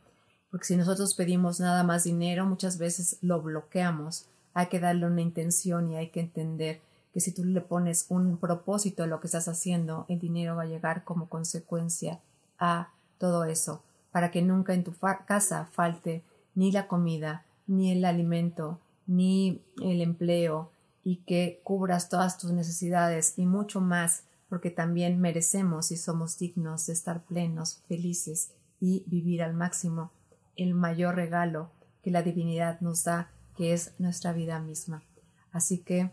[0.51, 4.27] Porque si nosotros pedimos nada más dinero, muchas veces lo bloqueamos.
[4.53, 6.81] Hay que darle una intención y hay que entender
[7.13, 10.63] que si tú le pones un propósito a lo que estás haciendo, el dinero va
[10.63, 12.19] a llegar como consecuencia
[12.57, 14.93] a todo eso, para que nunca en tu
[15.25, 16.23] casa falte
[16.55, 20.71] ni la comida, ni el alimento, ni el empleo,
[21.03, 26.87] y que cubras todas tus necesidades y mucho más, porque también merecemos y somos dignos
[26.87, 30.11] de estar plenos, felices y vivir al máximo
[30.55, 31.71] el mayor regalo
[32.03, 35.03] que la divinidad nos da, que es nuestra vida misma.
[35.51, 36.11] Así que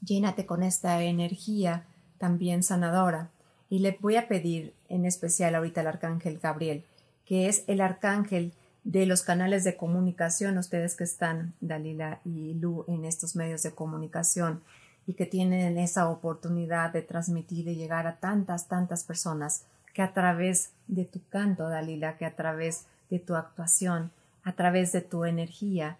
[0.00, 1.86] llénate con esta energía
[2.18, 3.30] también sanadora.
[3.68, 6.84] Y le voy a pedir en especial ahorita al arcángel Gabriel,
[7.24, 8.52] que es el arcángel
[8.84, 13.72] de los canales de comunicación, ustedes que están, Dalila y Lu, en estos medios de
[13.72, 14.62] comunicación
[15.08, 20.12] y que tienen esa oportunidad de transmitir y llegar a tantas, tantas personas, que a
[20.12, 24.10] través de tu canto, Dalila, que a través de tu actuación,
[24.44, 25.96] a través de tu energía,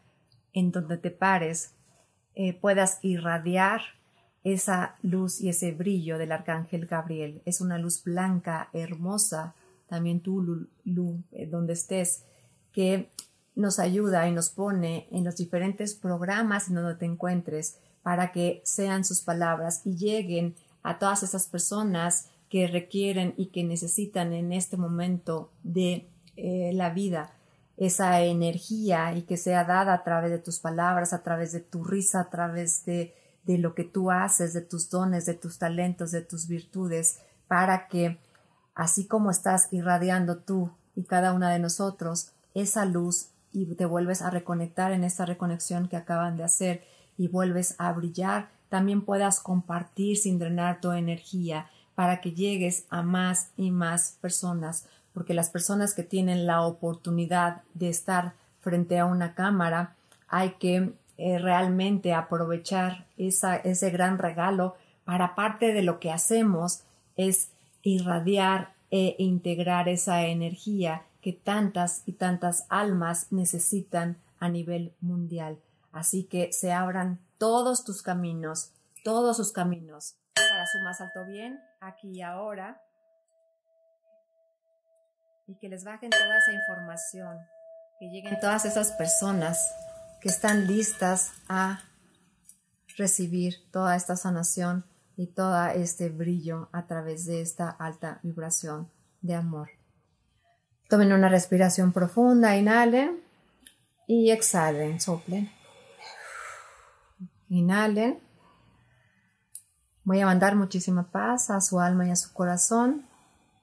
[0.56, 1.74] en donde te pares,
[2.34, 3.82] eh, puedas irradiar
[4.42, 7.42] esa luz y ese brillo del arcángel Gabriel.
[7.44, 9.54] Es una luz blanca, hermosa.
[9.86, 12.24] También tú, Lu, eh, donde estés,
[12.72, 13.10] que
[13.54, 18.62] nos ayuda y nos pone en los diferentes programas en donde te encuentres para que
[18.64, 24.52] sean sus palabras y lleguen a todas esas personas que requieren y que necesitan en
[24.52, 27.35] este momento de eh, la vida
[27.76, 31.84] esa energía y que sea dada a través de tus palabras, a través de tu
[31.84, 33.14] risa, a través de,
[33.44, 37.88] de lo que tú haces, de tus dones, de tus talentos, de tus virtudes, para
[37.88, 38.18] que
[38.74, 44.22] así como estás irradiando tú y cada una de nosotros, esa luz y te vuelves
[44.22, 46.84] a reconectar en esta reconexión que acaban de hacer
[47.16, 53.02] y vuelves a brillar, también puedas compartir sin drenar tu energía para que llegues a
[53.02, 54.86] más y más personas,
[55.16, 59.96] porque las personas que tienen la oportunidad de estar frente a una cámara,
[60.28, 66.82] hay que eh, realmente aprovechar esa, ese gran regalo para parte de lo que hacemos
[67.16, 67.48] es
[67.80, 75.58] irradiar e integrar esa energía que tantas y tantas almas necesitan a nivel mundial.
[75.92, 81.58] Así que se abran todos tus caminos, todos sus caminos, para su más alto bien,
[81.80, 82.82] aquí y ahora,
[85.46, 87.38] y que les bajen toda esa información,
[87.98, 89.58] que lleguen todas esas personas
[90.20, 91.80] que están listas a
[92.96, 94.84] recibir toda esta sanación
[95.16, 98.90] y todo este brillo a través de esta alta vibración
[99.20, 99.70] de amor.
[100.88, 103.22] Tomen una respiración profunda, inhalen
[104.06, 105.50] y exhalen, soplen.
[107.48, 108.20] Inhalen.
[110.04, 113.06] Voy a mandar muchísima paz a su alma y a su corazón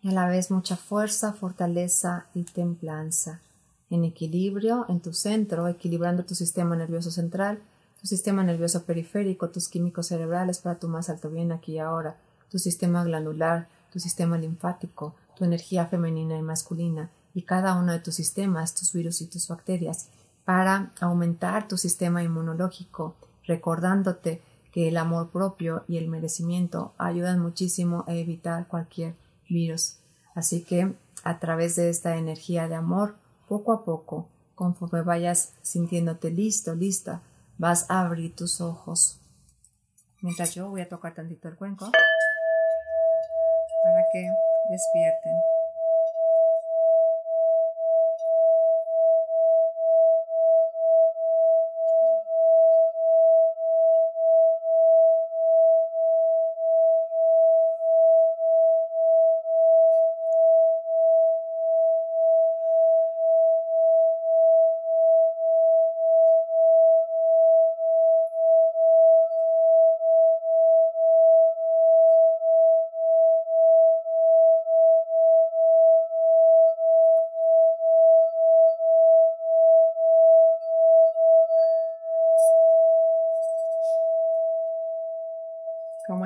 [0.03, 3.39] y a la vez mucha fuerza, fortaleza y templanza.
[3.89, 7.59] En equilibrio, en tu centro, equilibrando tu sistema nervioso central,
[8.01, 12.17] tu sistema nervioso periférico, tus químicos cerebrales para tu más alto bien aquí y ahora,
[12.51, 17.99] tu sistema glandular, tu sistema linfático, tu energía femenina y masculina y cada uno de
[17.99, 20.09] tus sistemas, tus virus y tus bacterias,
[20.43, 24.41] para aumentar tu sistema inmunológico, recordándote
[24.73, 29.15] que el amor propio y el merecimiento ayudan muchísimo a evitar cualquier
[30.35, 30.93] Así que
[31.23, 33.15] a través de esta energía de amor,
[33.47, 37.21] poco a poco, conforme vayas sintiéndote listo, lista,
[37.57, 39.19] vas a abrir tus ojos.
[40.21, 41.91] Mientras yo voy a tocar tantito el cuenco
[43.83, 44.29] para que
[44.69, 45.62] despierten.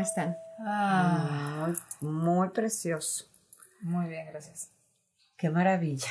[0.07, 0.37] Están?
[0.59, 1.67] Ah,
[2.01, 3.25] muy, muy precioso.
[3.81, 4.69] Muy bien, gracias.
[5.37, 6.07] Qué maravilla.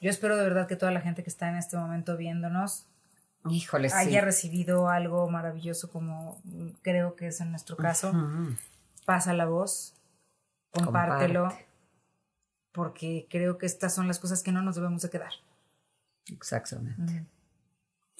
[0.00, 2.86] Yo espero de verdad que toda la gente que está en este momento viéndonos
[3.50, 3.96] Híjole, sí.
[3.96, 6.40] haya recibido algo maravilloso como
[6.82, 8.12] creo que es en nuestro caso.
[9.04, 9.94] Pasa la voz,
[10.70, 11.66] compártelo, Comparte.
[12.72, 15.32] porque creo que estas son las cosas que no nos debemos de quedar.
[16.32, 17.26] Exactamente.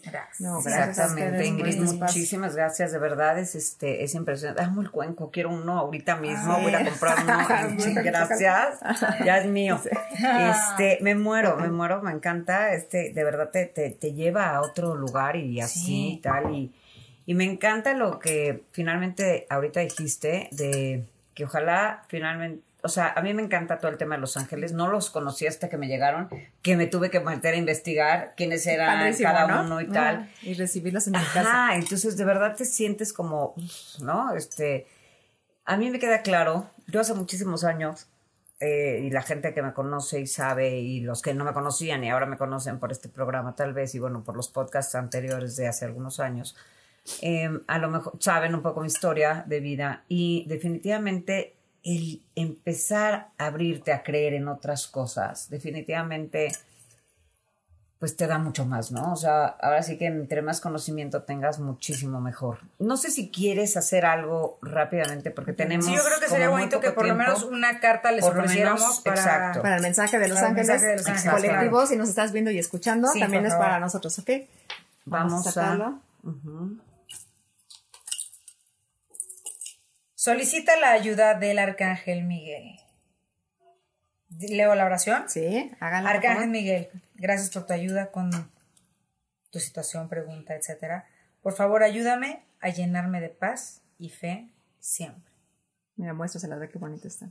[0.05, 0.41] Gracias.
[0.41, 4.63] No, gracias Exactamente, Ingrid, muchísimas gracias, de verdad es este es impresionante.
[4.63, 7.39] Amo el cuenco, quiero uno ahorita mismo, voy a comprar uno.
[8.03, 8.81] Gracias,
[9.25, 9.81] ya es mío.
[10.13, 14.61] Este, me muero, me muero, me encanta, este, de verdad te, te, te lleva a
[14.61, 16.13] otro lugar y así Sí.
[16.15, 16.73] y tal y
[17.27, 23.23] y me encanta lo que finalmente ahorita dijiste de que ojalá finalmente, o sea, a
[23.23, 25.89] mí me encanta todo el tema de Los Ángeles, no los conocí hasta que me
[25.89, 26.29] llegaron,
[26.61, 29.63] que me tuve que meter a investigar quiénes eran Padrísimo, cada ¿no?
[29.63, 30.17] uno y tal.
[30.17, 31.75] Ah, Y recibirlos en tu casa.
[31.77, 33.55] Entonces de verdad te sientes como,
[34.01, 34.35] ¿no?
[34.35, 34.87] Este,
[35.65, 38.07] a mí me queda claro, yo hace muchísimos años,
[38.61, 42.05] eh, y la gente que me conoce y sabe, y los que no me conocían
[42.05, 45.57] y ahora me conocen por este programa tal vez, y bueno, por los podcasts anteriores
[45.57, 46.55] de hace algunos años,
[47.23, 51.55] eh, a lo mejor saben un poco mi historia de vida y definitivamente
[51.85, 56.53] el empezar a abrirte a creer en otras cosas, definitivamente
[58.05, 59.13] pues te da mucho más, ¿no?
[59.13, 62.59] O sea, ahora sí que entre más conocimiento tengas, muchísimo mejor.
[62.79, 65.87] No sé si quieres hacer algo rápidamente porque tenemos.
[65.87, 68.43] Sí, yo creo que sería bonito que por lo menos una carta les Por lo
[68.43, 69.17] ofreciéramos menos, para...
[69.17, 69.63] exacto.
[69.63, 71.87] Para el mensaje de Los Ángeles, mensaje de Los Ángeles, colectivo, claro.
[71.87, 74.31] si nos estás viendo y escuchando, Sí, también es para nosotros, ¿ok?
[75.07, 75.99] Vamos, a a.
[80.25, 82.81] Solicita la ayuda del Arcángel Miguel.
[84.31, 85.29] ¿Leo la oración?
[85.29, 86.09] Sí, háganlo.
[86.09, 86.49] por Arcángel.
[86.49, 88.31] Miguel, gracias por tu ayuda con
[89.51, 91.05] tu situación, pregunta, etcétera.
[91.43, 94.49] Por favor, ayúdame a llenarme de paz y fe
[94.81, 95.31] siempre.
[95.97, 97.29] Mira, muéstraselas, ve qué bonito está.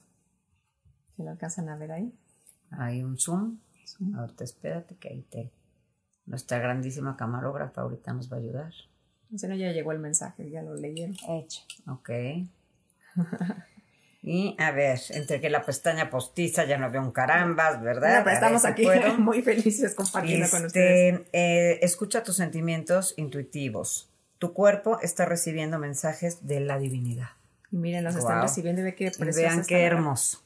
[1.15, 2.13] Si lo alcanzan a ver ahí.
[2.69, 3.57] Hay un zoom.
[4.15, 5.51] Ahorita espérate que ahí te.
[6.27, 8.71] Nuestra grandísima camarógrafa ahorita nos va a ayudar.
[9.35, 11.15] Si no, ya llegó el mensaje, ya lo leyeron.
[11.27, 11.63] Hecho.
[11.87, 12.11] Ok.
[14.25, 18.21] Y a ver, entre que la pestaña postiza ya no veo un carambas, ¿verdad?
[18.23, 19.13] Pero estamos aquí puedo.
[19.17, 21.19] muy felices compartiendo con ustedes.
[21.19, 24.09] Este, eh, escucha tus sentimientos intuitivos.
[24.39, 27.31] Tu cuerpo está recibiendo mensajes de la divinidad.
[27.69, 30.41] Y miren, los están recibiendo y ve qué vean qué hermoso.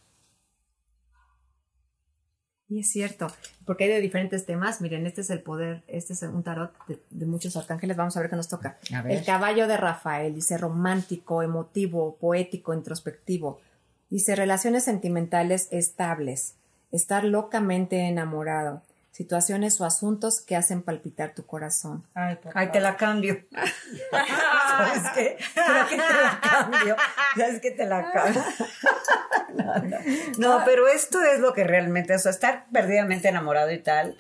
[2.70, 3.28] Y es cierto,
[3.66, 4.82] porque hay de diferentes temas.
[4.82, 7.96] Miren, este es el poder, este es un tarot de, de muchos arcángeles.
[7.96, 8.78] Vamos a ver qué nos toca.
[8.94, 9.18] A ver.
[9.18, 13.62] El caballo de Rafael dice romántico, emotivo, poético, introspectivo.
[14.10, 16.56] Dice relaciones sentimentales estables,
[16.92, 22.06] estar locamente enamorado, situaciones o asuntos que hacen palpitar tu corazón.
[22.14, 23.46] Ay, Ay te la cambio.
[24.70, 25.38] ¿Sabes qué?
[25.54, 26.96] Creo que te la cambio.
[27.36, 28.44] ¿Sabes qué te la cambio?
[30.38, 34.18] no, pero esto es lo que realmente, o sea, estar perdidamente enamorado y tal,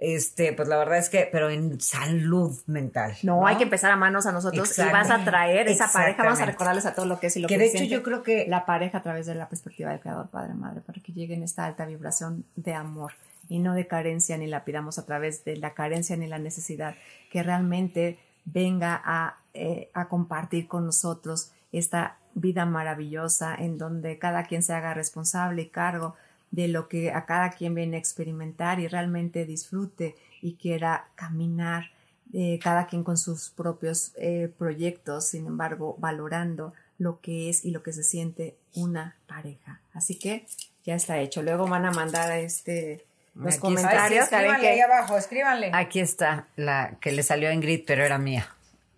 [0.00, 3.14] este, pues la verdad es que, pero en salud mental.
[3.22, 6.40] No, hay que empezar a manos a nosotros y vas a traer esa pareja, vamos
[6.40, 8.22] a recordarles a todo lo que es y lo que, que de hecho yo creo
[8.22, 11.34] que la pareja a través de la perspectiva del creador, padre, madre, para que llegue
[11.34, 13.12] en esta alta vibración de amor
[13.50, 16.94] y no de carencia ni la pidamos a través de la carencia ni la necesidad,
[17.30, 24.44] que realmente venga a, eh, a compartir con nosotros esta vida maravillosa en donde cada
[24.44, 26.14] quien se haga responsable y cargo
[26.50, 31.90] de lo que a cada quien viene a experimentar y realmente disfrute y quiera caminar
[32.32, 37.70] eh, cada quien con sus propios eh, proyectos, sin embargo, valorando lo que es y
[37.70, 39.80] lo que se siente una pareja.
[39.94, 40.46] Así que
[40.84, 41.42] ya está hecho.
[41.42, 43.04] Luego van a mandar este
[43.34, 44.24] los comentarios.
[44.24, 45.70] escríbanle ahí abajo, escríbanle.
[45.72, 48.48] Aquí está la que le salió a Ingrid, pero era mía.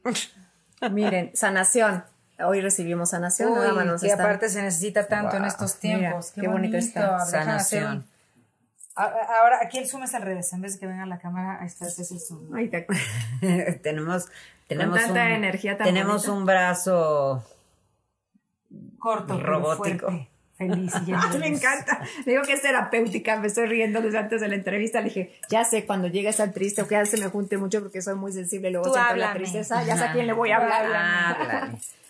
[0.91, 2.05] Miren, sanación.
[2.39, 6.33] Hoy recibimos sanación, nada más y aparte se necesita tanto en estos tiempos.
[6.33, 7.20] qué, bonito, está.
[7.26, 8.05] Sanación.
[8.95, 10.53] Ahora, aquí el zoom es al revés.
[10.53, 12.55] En vez de que venga la cámara, ahí está, este es el zoom.
[12.55, 12.87] Ay, te...
[13.83, 14.28] tenemos
[14.66, 17.45] tenemos tanta un, energía tan Tenemos un brazo
[18.99, 20.26] corto, robótico.
[20.57, 22.01] feliz y Me encanta.
[22.24, 23.39] Digo que es terapéutica.
[23.39, 25.01] Me estoy riendo desde antes de la entrevista.
[25.01, 27.57] Le dije, ya sé, cuando llegue a estar triste o que ya se me junte
[27.59, 29.83] mucho porque soy muy sensible, luego Tú siento la tristeza.
[29.85, 31.72] Ya sé a quién le voy a hablar.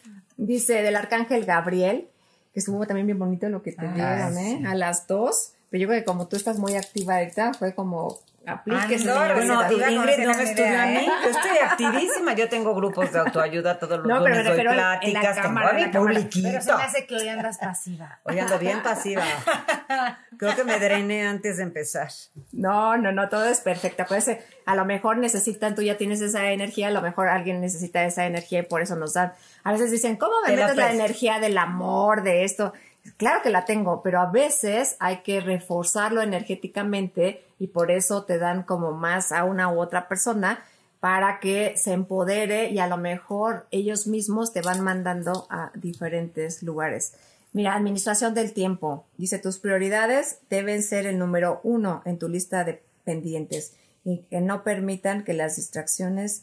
[0.45, 2.09] Dice del arcángel Gabriel,
[2.53, 4.62] que estuvo también bien bonito lo que te ah, dieron, ¿eh?
[4.66, 5.53] A las dos.
[5.70, 9.05] Pero yo creo que como tú estás muy activa ahorita, fue como aplíquese.
[9.05, 11.07] no, Ingrid no me estudió a mí.
[11.24, 12.34] Yo estoy activísima.
[12.34, 14.45] Yo tengo grupos de autoayuda todos los no, días.
[14.45, 16.49] doy pláticas, tengo a mi publiquito.
[16.49, 18.20] Pero se me hace que hoy andas pasiva.
[18.24, 19.22] Hoy ando bien pasiva.
[20.38, 22.11] Creo que me drené antes de empezar.
[22.53, 24.03] No, no, no, todo es perfecto.
[24.03, 28.05] Acuérdense, a lo mejor necesitan, tú ya tienes esa energía, a lo mejor alguien necesita
[28.05, 29.32] esa energía y por eso nos dan.
[29.64, 32.72] A veces dicen, ¿cómo me metes la energía del amor, de esto?
[33.16, 38.38] Claro que la tengo, pero a veces hay que reforzarlo energéticamente y por eso te
[38.38, 40.64] dan como más a una u otra persona
[40.98, 46.64] para que se empodere y a lo mejor ellos mismos te van mandando a diferentes
[46.64, 47.14] lugares.
[47.52, 49.06] Mira, administración del tiempo.
[49.16, 54.40] Dice, tus prioridades deben ser el número uno en tu lista de pendientes y que
[54.40, 56.42] no permitan que las distracciones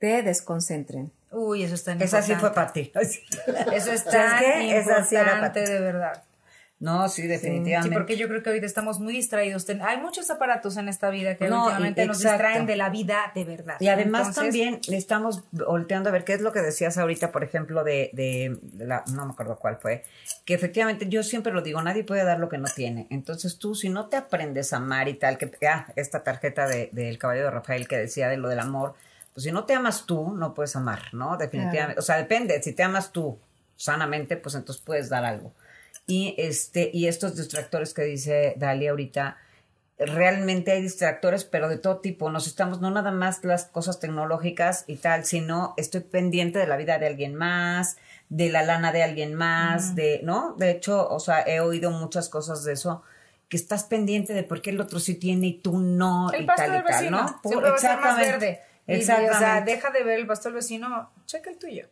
[0.00, 1.12] te desconcentren.
[1.30, 2.90] Uy, eso está Esa sí fue para ti.
[3.72, 6.24] Eso está importante, de verdad.
[6.78, 7.88] No, sí, definitivamente.
[7.88, 9.66] Sí, porque yo creo que ahorita estamos muy distraídos.
[9.80, 13.76] Hay muchos aparatos en esta vida que últimamente nos distraen de la vida de verdad.
[13.80, 17.82] Y además también estamos volteando a ver qué es lo que decías ahorita, por ejemplo,
[17.82, 20.04] de, de, la, no me acuerdo cuál fue,
[20.44, 23.06] que efectivamente yo siempre lo digo, nadie puede dar lo que no tiene.
[23.08, 26.90] Entonces tú, si no te aprendes a amar y tal, que ah, esta tarjeta del
[26.92, 28.94] de, caballero de Rafael que decía de lo del amor,
[29.32, 31.38] pues si no te amas tú, no puedes amar, ¿no?
[31.38, 31.98] Definitivamente.
[31.98, 33.38] O sea, depende, si te amas tú
[33.76, 35.52] sanamente, pues entonces puedes dar algo.
[36.06, 39.38] Y, este, y estos distractores que dice Dalia ahorita,
[39.98, 42.30] realmente hay distractores, pero de todo tipo.
[42.30, 46.76] Nos estamos, no nada más las cosas tecnológicas y tal, sino estoy pendiente de la
[46.76, 47.96] vida de alguien más,
[48.28, 50.54] de la lana de alguien más, de, ¿no?
[50.56, 53.02] De hecho, o sea, he oído muchas cosas de eso
[53.48, 56.46] que estás pendiente de por qué el otro sí tiene y tú no el y
[56.46, 57.40] tal y tal, ¿no?
[57.74, 58.30] exactamente.
[58.30, 58.60] verde.
[58.88, 59.36] Exactamente.
[59.36, 61.88] o sea, deja de ver el pastor vecino, checa el tuyo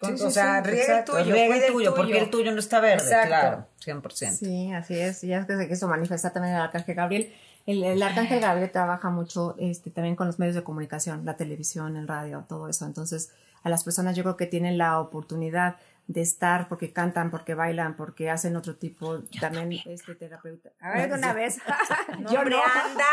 [0.00, 1.24] o sea, riega el tuyo.
[1.24, 4.30] Riega el tuyo, porque el tuyo no está verde, claro, 100%.
[4.30, 5.22] Sí, así es.
[5.22, 7.32] Ya es que eso manifiesta también el Arcángel Gabriel.
[7.66, 12.06] El, Arcángel Gabriel trabaja mucho este, también con los medios de comunicación, la televisión, el
[12.06, 12.86] radio, todo eso.
[12.86, 13.30] Entonces,
[13.64, 15.76] a las personas yo creo que tienen la oportunidad
[16.08, 20.70] de estar porque cantan, porque bailan, porque hacen otro tipo también este terapeuta.
[20.80, 21.58] A ver, una vez.
[22.30, 22.62] yo no.
[22.62, 23.04] anda,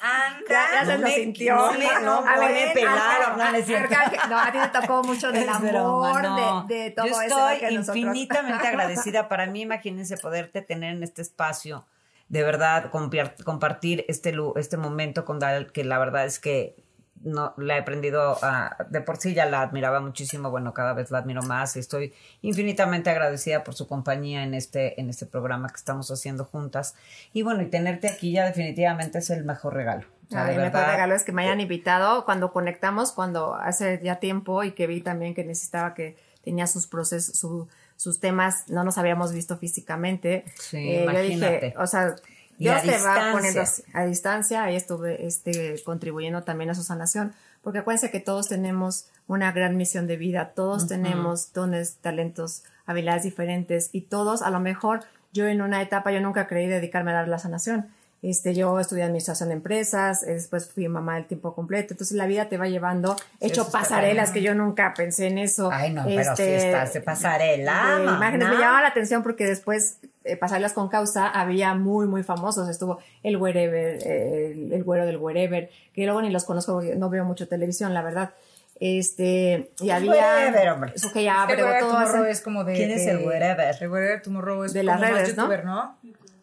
[0.00, 0.48] anda.
[0.48, 1.56] Ya, se lo sintió.
[2.02, 3.38] No, a ver, me pelaron.
[3.38, 7.28] No, no, a ti te tocó mucho del amor, de, todo eso.
[7.28, 9.28] Yo estoy infinitamente agradecida.
[9.28, 11.86] Para mí, imagínense poderte tener en este espacio,
[12.28, 16.76] de verdad, compartir este, este momento con Dal, que la verdad es que
[17.22, 21.10] no la he aprendido a, de por sí ya la admiraba muchísimo, bueno, cada vez
[21.10, 25.68] la admiro más y estoy infinitamente agradecida por su compañía en este en este programa
[25.68, 26.94] que estamos haciendo juntas.
[27.32, 30.04] Y bueno, y tenerte aquí ya definitivamente es el mejor regalo.
[30.30, 34.72] el mejor regalo es que me hayan invitado cuando conectamos, cuando hace ya tiempo y
[34.72, 37.44] que vi también que necesitaba que tenía sus procesos,
[37.96, 40.44] sus temas, no nos habíamos visto físicamente.
[40.58, 42.14] Sí, eh, Yo dije, o sea,
[42.58, 47.32] Dios te va poniendo a distancia, ahí estuve este, contribuyendo también a su sanación,
[47.62, 53.24] porque acuérdense que todos tenemos una gran misión de vida, todos tenemos dones, talentos, habilidades
[53.24, 53.90] diferentes.
[53.92, 55.00] Y todos, a lo mejor,
[55.32, 57.88] yo en una etapa, yo nunca creí dedicarme a dar la sanación.
[58.28, 62.26] Este, yo estudié administración de empresas, eh, después fui mamá del tiempo completo, entonces la
[62.26, 65.70] vida te va llevando, he hecho pasarelas que yo nunca pensé en eso.
[65.72, 68.48] Ay, no, pero sí Este, estás de pasarela, de imágenes.
[68.48, 72.68] Me llamaba la atención porque después, eh, pasarelas con causa, había muy, muy famosos.
[72.68, 76.96] Estuvo el Wherever, eh, el, el güero del Wherever, que luego ni los conozco porque
[76.96, 78.30] no veo mucho televisión, la verdad.
[78.80, 80.10] Este, y había.
[80.10, 80.92] Wherever, hombre.
[80.96, 82.74] Eso que ya, Es que pero Wherever todo Tomorrow es como de...
[82.74, 83.76] ¿Quién es el Wherever?
[83.80, 85.42] El Wherever Tomorrow es De como las más redes, ¿no?
[85.44, 85.96] youtuber, ¿no?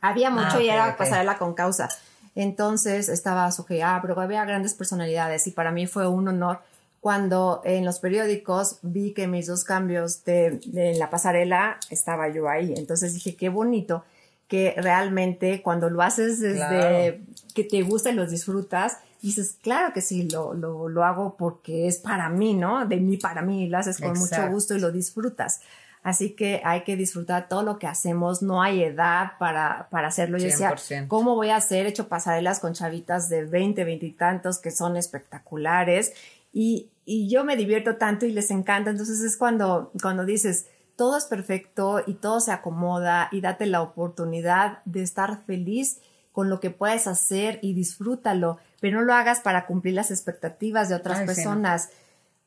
[0.04, 0.97] Había mucho Ah, y era ok.
[0.97, 1.88] pasarela con causa.
[2.36, 6.60] Entonces estaba Sujei pero había grandes personalidades y para mí fue un honor
[6.99, 12.49] cuando en los periódicos vi que mis dos cambios de, de la pasarela estaba yo
[12.49, 12.74] ahí.
[12.76, 14.04] Entonces dije, qué bonito
[14.47, 17.18] que realmente cuando lo haces desde Claro.
[17.56, 21.88] que te gusta y lo disfrutas, dices, claro que sí, lo, lo, lo hago porque
[21.88, 22.86] es para mí, ¿no?
[22.86, 25.62] De mí para mí, lo haces con mucho gusto y lo disfrutas.
[26.04, 30.38] Así que hay que disfrutar todo lo que hacemos, no hay edad para, para hacerlo.
[30.38, 31.08] Yo decía, 100%.
[31.08, 31.86] ¿cómo voy a hacer?
[31.86, 36.14] He hecho pasarelas con chavitas de 20, 20 y tantos que son espectaculares
[36.51, 38.89] y, y yo me divierto tanto y les encanta.
[38.89, 43.82] Entonces es cuando, cuando dices, todo es perfecto y todo se acomoda y date la
[43.82, 45.99] oportunidad de estar feliz
[46.34, 50.89] con lo que puedes hacer y disfrútalo, pero no lo hagas para cumplir las expectativas
[50.89, 51.89] de otras Ay, sí, no.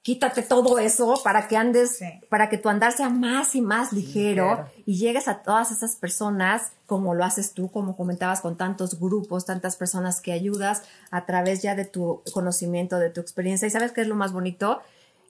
[0.06, 2.04] Quítate todo eso para que andes, Sí.
[2.28, 4.68] para que tu andar sea más y más ligero, Ligero.
[4.86, 9.46] y llegues a todas esas personas como lo haces tú, como comentabas con tantos grupos,
[9.46, 13.66] tantas personas que ayudas a través ya de tu conocimiento, de tu experiencia.
[13.66, 14.80] ¿Y sabes qué es lo más bonito?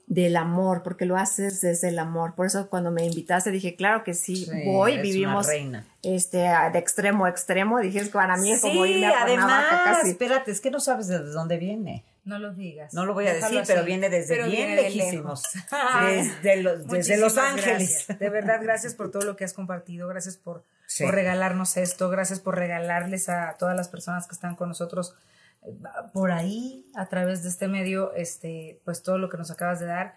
[0.05, 2.35] Del amor, porque lo haces desde el amor.
[2.35, 5.47] Por eso cuando me invitaste dije, claro que sí, Sí, voy, vivimos
[6.03, 7.79] este de extremo a extremo.
[7.79, 10.11] Dije, para mí es como Sí, irme a además, casi.
[10.11, 12.03] espérate, es que no sabes de dónde viene.
[12.27, 12.93] No lo digas.
[12.93, 13.71] No lo voy a Déjalo decir, así.
[13.73, 15.43] pero viene desde Pero bien viene de lejísimos.
[15.55, 16.41] lejos.
[16.43, 18.05] Desde los, desde Los Ángeles.
[18.07, 18.19] gracias.
[18.19, 20.07] De verdad, gracias por todo lo que has compartido.
[20.07, 21.03] Gracias por, Sí.
[21.05, 22.09] por regalarnos esto.
[22.09, 25.15] Gracias por regalarles a todas las personas que están con nosotros
[25.65, 25.73] eh,
[26.13, 29.85] por ahí, a través de este medio, este, pues todo lo que nos acabas de
[29.87, 30.13] dar.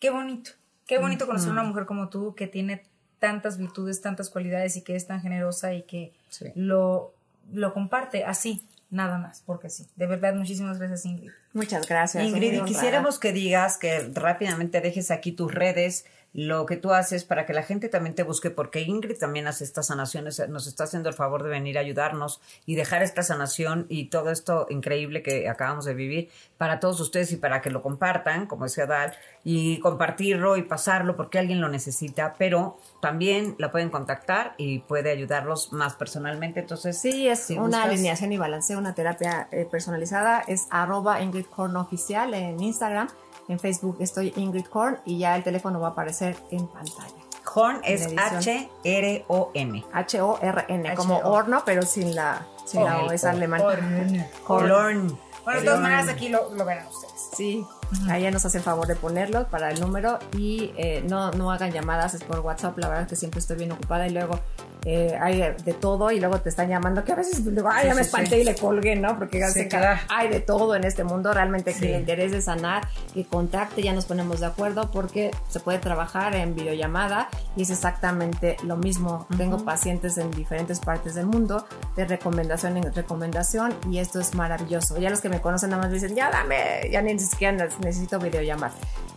[0.00, 0.50] Qué bonito.
[0.86, 2.84] Qué bonito conocer una mujer como tú que tiene
[3.18, 6.46] tantas virtudes, tantas cualidades y que es tan generosa y que Sí.
[6.54, 7.14] lo,
[7.52, 9.86] lo comparte así, nada más, porque sí.
[9.96, 11.30] De verdad, muchísimas gracias, Ingrid.
[11.52, 12.24] Muchas gracias.
[12.24, 16.04] Ingrid, y quisiéramos que digas, que rápidamente dejes aquí tus redes,
[16.36, 19.64] lo que tú haces para que la gente también te busque, porque Ingrid también hace
[19.64, 23.86] estas sanaciones, nos está haciendo el favor de venir a ayudarnos y dejar esta sanación
[23.88, 26.28] y todo esto increíble que acabamos de vivir
[26.58, 29.14] para todos ustedes y para que lo compartan, como decía Dal,
[29.44, 35.10] y compartirlo y pasarlo porque alguien lo necesita, pero también la pueden contactar y puede
[35.10, 36.60] ayudarlos más personalmente.
[36.60, 40.40] Entonces, Sí, es si una alineación y balanceo, una terapia eh, personalizada.
[40.46, 43.08] Es arroba Ingrid Korn oficial en Instagram.
[43.48, 47.14] En Facebook estoy Ingrid Korn y ya el teléfono va a aparecer en pantalla.
[47.54, 48.08] Horn es.
[48.16, 49.84] H-R-O-N.
[49.92, 51.32] H-O-R-N, como H-O.
[51.32, 53.62] horno, pero sin la, sin la O, es alemán.
[53.62, 54.26] Horn.
[54.46, 55.18] Horn.
[55.44, 57.30] Bueno, de todas maneras aquí lo, lo verán ustedes.
[57.36, 57.64] Sí,
[58.08, 61.70] ahí ya nos hacen favor de ponerlo para el número y eh, no, no hagan
[61.70, 64.40] llamadas, es por WhatsApp, la verdad es que siempre estoy bien ocupada y luego
[64.88, 67.88] eh, hay de, todo y luego te están llamando que a veces digo, ay, Sí,
[67.88, 68.36] ya me sí, espanté sí.
[68.36, 69.18] y le colgué, ¿no?
[69.18, 70.00] Porque que claro.
[70.08, 74.04] hay de todo en este mundo, realmente que le interese sanar, que contacte, ya nos
[74.04, 79.26] ponemos de acuerdo porque se puede trabajar en videollamada y es exactamente lo mismo.
[79.36, 81.66] Tengo pacientes en diferentes partes del mundo
[81.96, 84.98] de recomendación en recomendación y esto es maravilloso.
[84.98, 88.70] Ya los que me conocen nada más dicen, ya dame, ya ni siquiera necesito videollamar.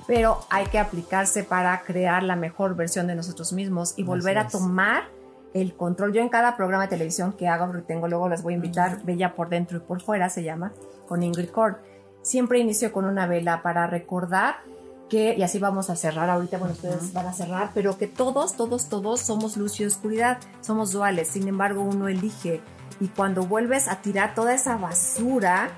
[0.08, 4.48] Pero hay que aplicarse para crear la mejor versión de nosotros mismos y volver a
[4.48, 5.19] tomar
[5.54, 6.14] el control.
[6.14, 9.04] Yo en cada programa de televisión que hago, porque tengo luego las voy a invitar,
[9.04, 10.74] Bella por dentro y por fuera se llama,
[11.08, 11.78] con Ingrid Korn.
[12.22, 14.58] Siempre inicio con una vela para recordar
[15.10, 18.56] que, y así vamos a cerrar ahorita, bueno, ustedes van a cerrar, pero que todos,
[18.56, 22.62] todos, todos somos luz y oscuridad, somos duales, sin embargo uno elige.
[23.00, 25.72] Y cuando vuelves a tirar toda esa basura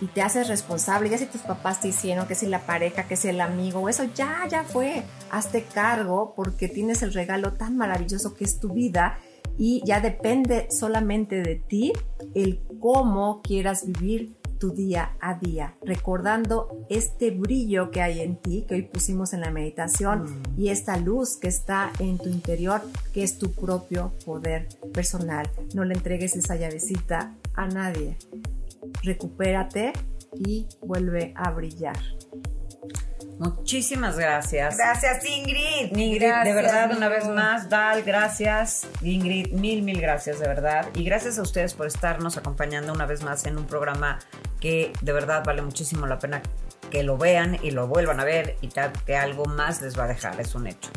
[0.00, 3.16] y te haces responsable, ya si tus papás te hicieron, que si la pareja, que
[3.16, 8.34] si el amigo, eso ya, ya fue, hazte cargo porque tienes el regalo tan maravilloso
[8.34, 9.18] que es tu vida
[9.56, 11.92] y ya depende solamente de ti
[12.34, 18.64] el cómo quieras vivir tu día a día, recordando este brillo que hay en ti,
[18.68, 22.82] que hoy pusimos en la meditación, y esta luz que está en tu interior,
[23.12, 25.48] que es tu propio poder personal.
[25.74, 28.16] No le entregues esa llavecita a nadie.
[29.02, 29.92] Recupérate
[30.34, 31.96] y vuelve a brillar.
[33.38, 34.76] Muchísimas gracias.
[34.76, 35.96] Gracias, Ingrid.
[35.96, 38.86] Ingrid, Gracias, de verdad, una vez más, Dal, gracias.
[39.00, 40.86] Ingrid, mil, mil gracias, de verdad.
[40.94, 44.18] Y gracias a ustedes por estarnos acompañando una vez más en un programa
[44.60, 46.42] que de verdad vale muchísimo la pena
[46.90, 50.04] que lo vean y lo vuelvan a ver y tal, que algo más les va
[50.04, 50.90] a dejar, es un hecho.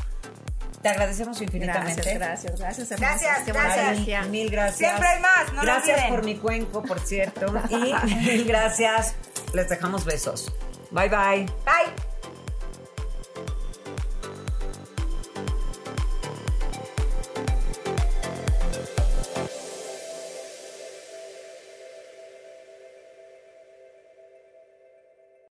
[0.82, 2.14] Te agradecemos infinitamente.
[2.14, 3.00] Gracias, gracias, gracias.
[3.00, 4.28] Gracias, gracias.
[4.28, 4.78] Mil gracias.
[4.78, 7.46] Siempre hay más, no Gracias por mi cuenco, por cierto.
[7.70, 9.16] Y mil gracias.
[9.54, 10.52] Les dejamos besos.
[10.92, 11.46] Bye bye.
[11.66, 12.11] Bye.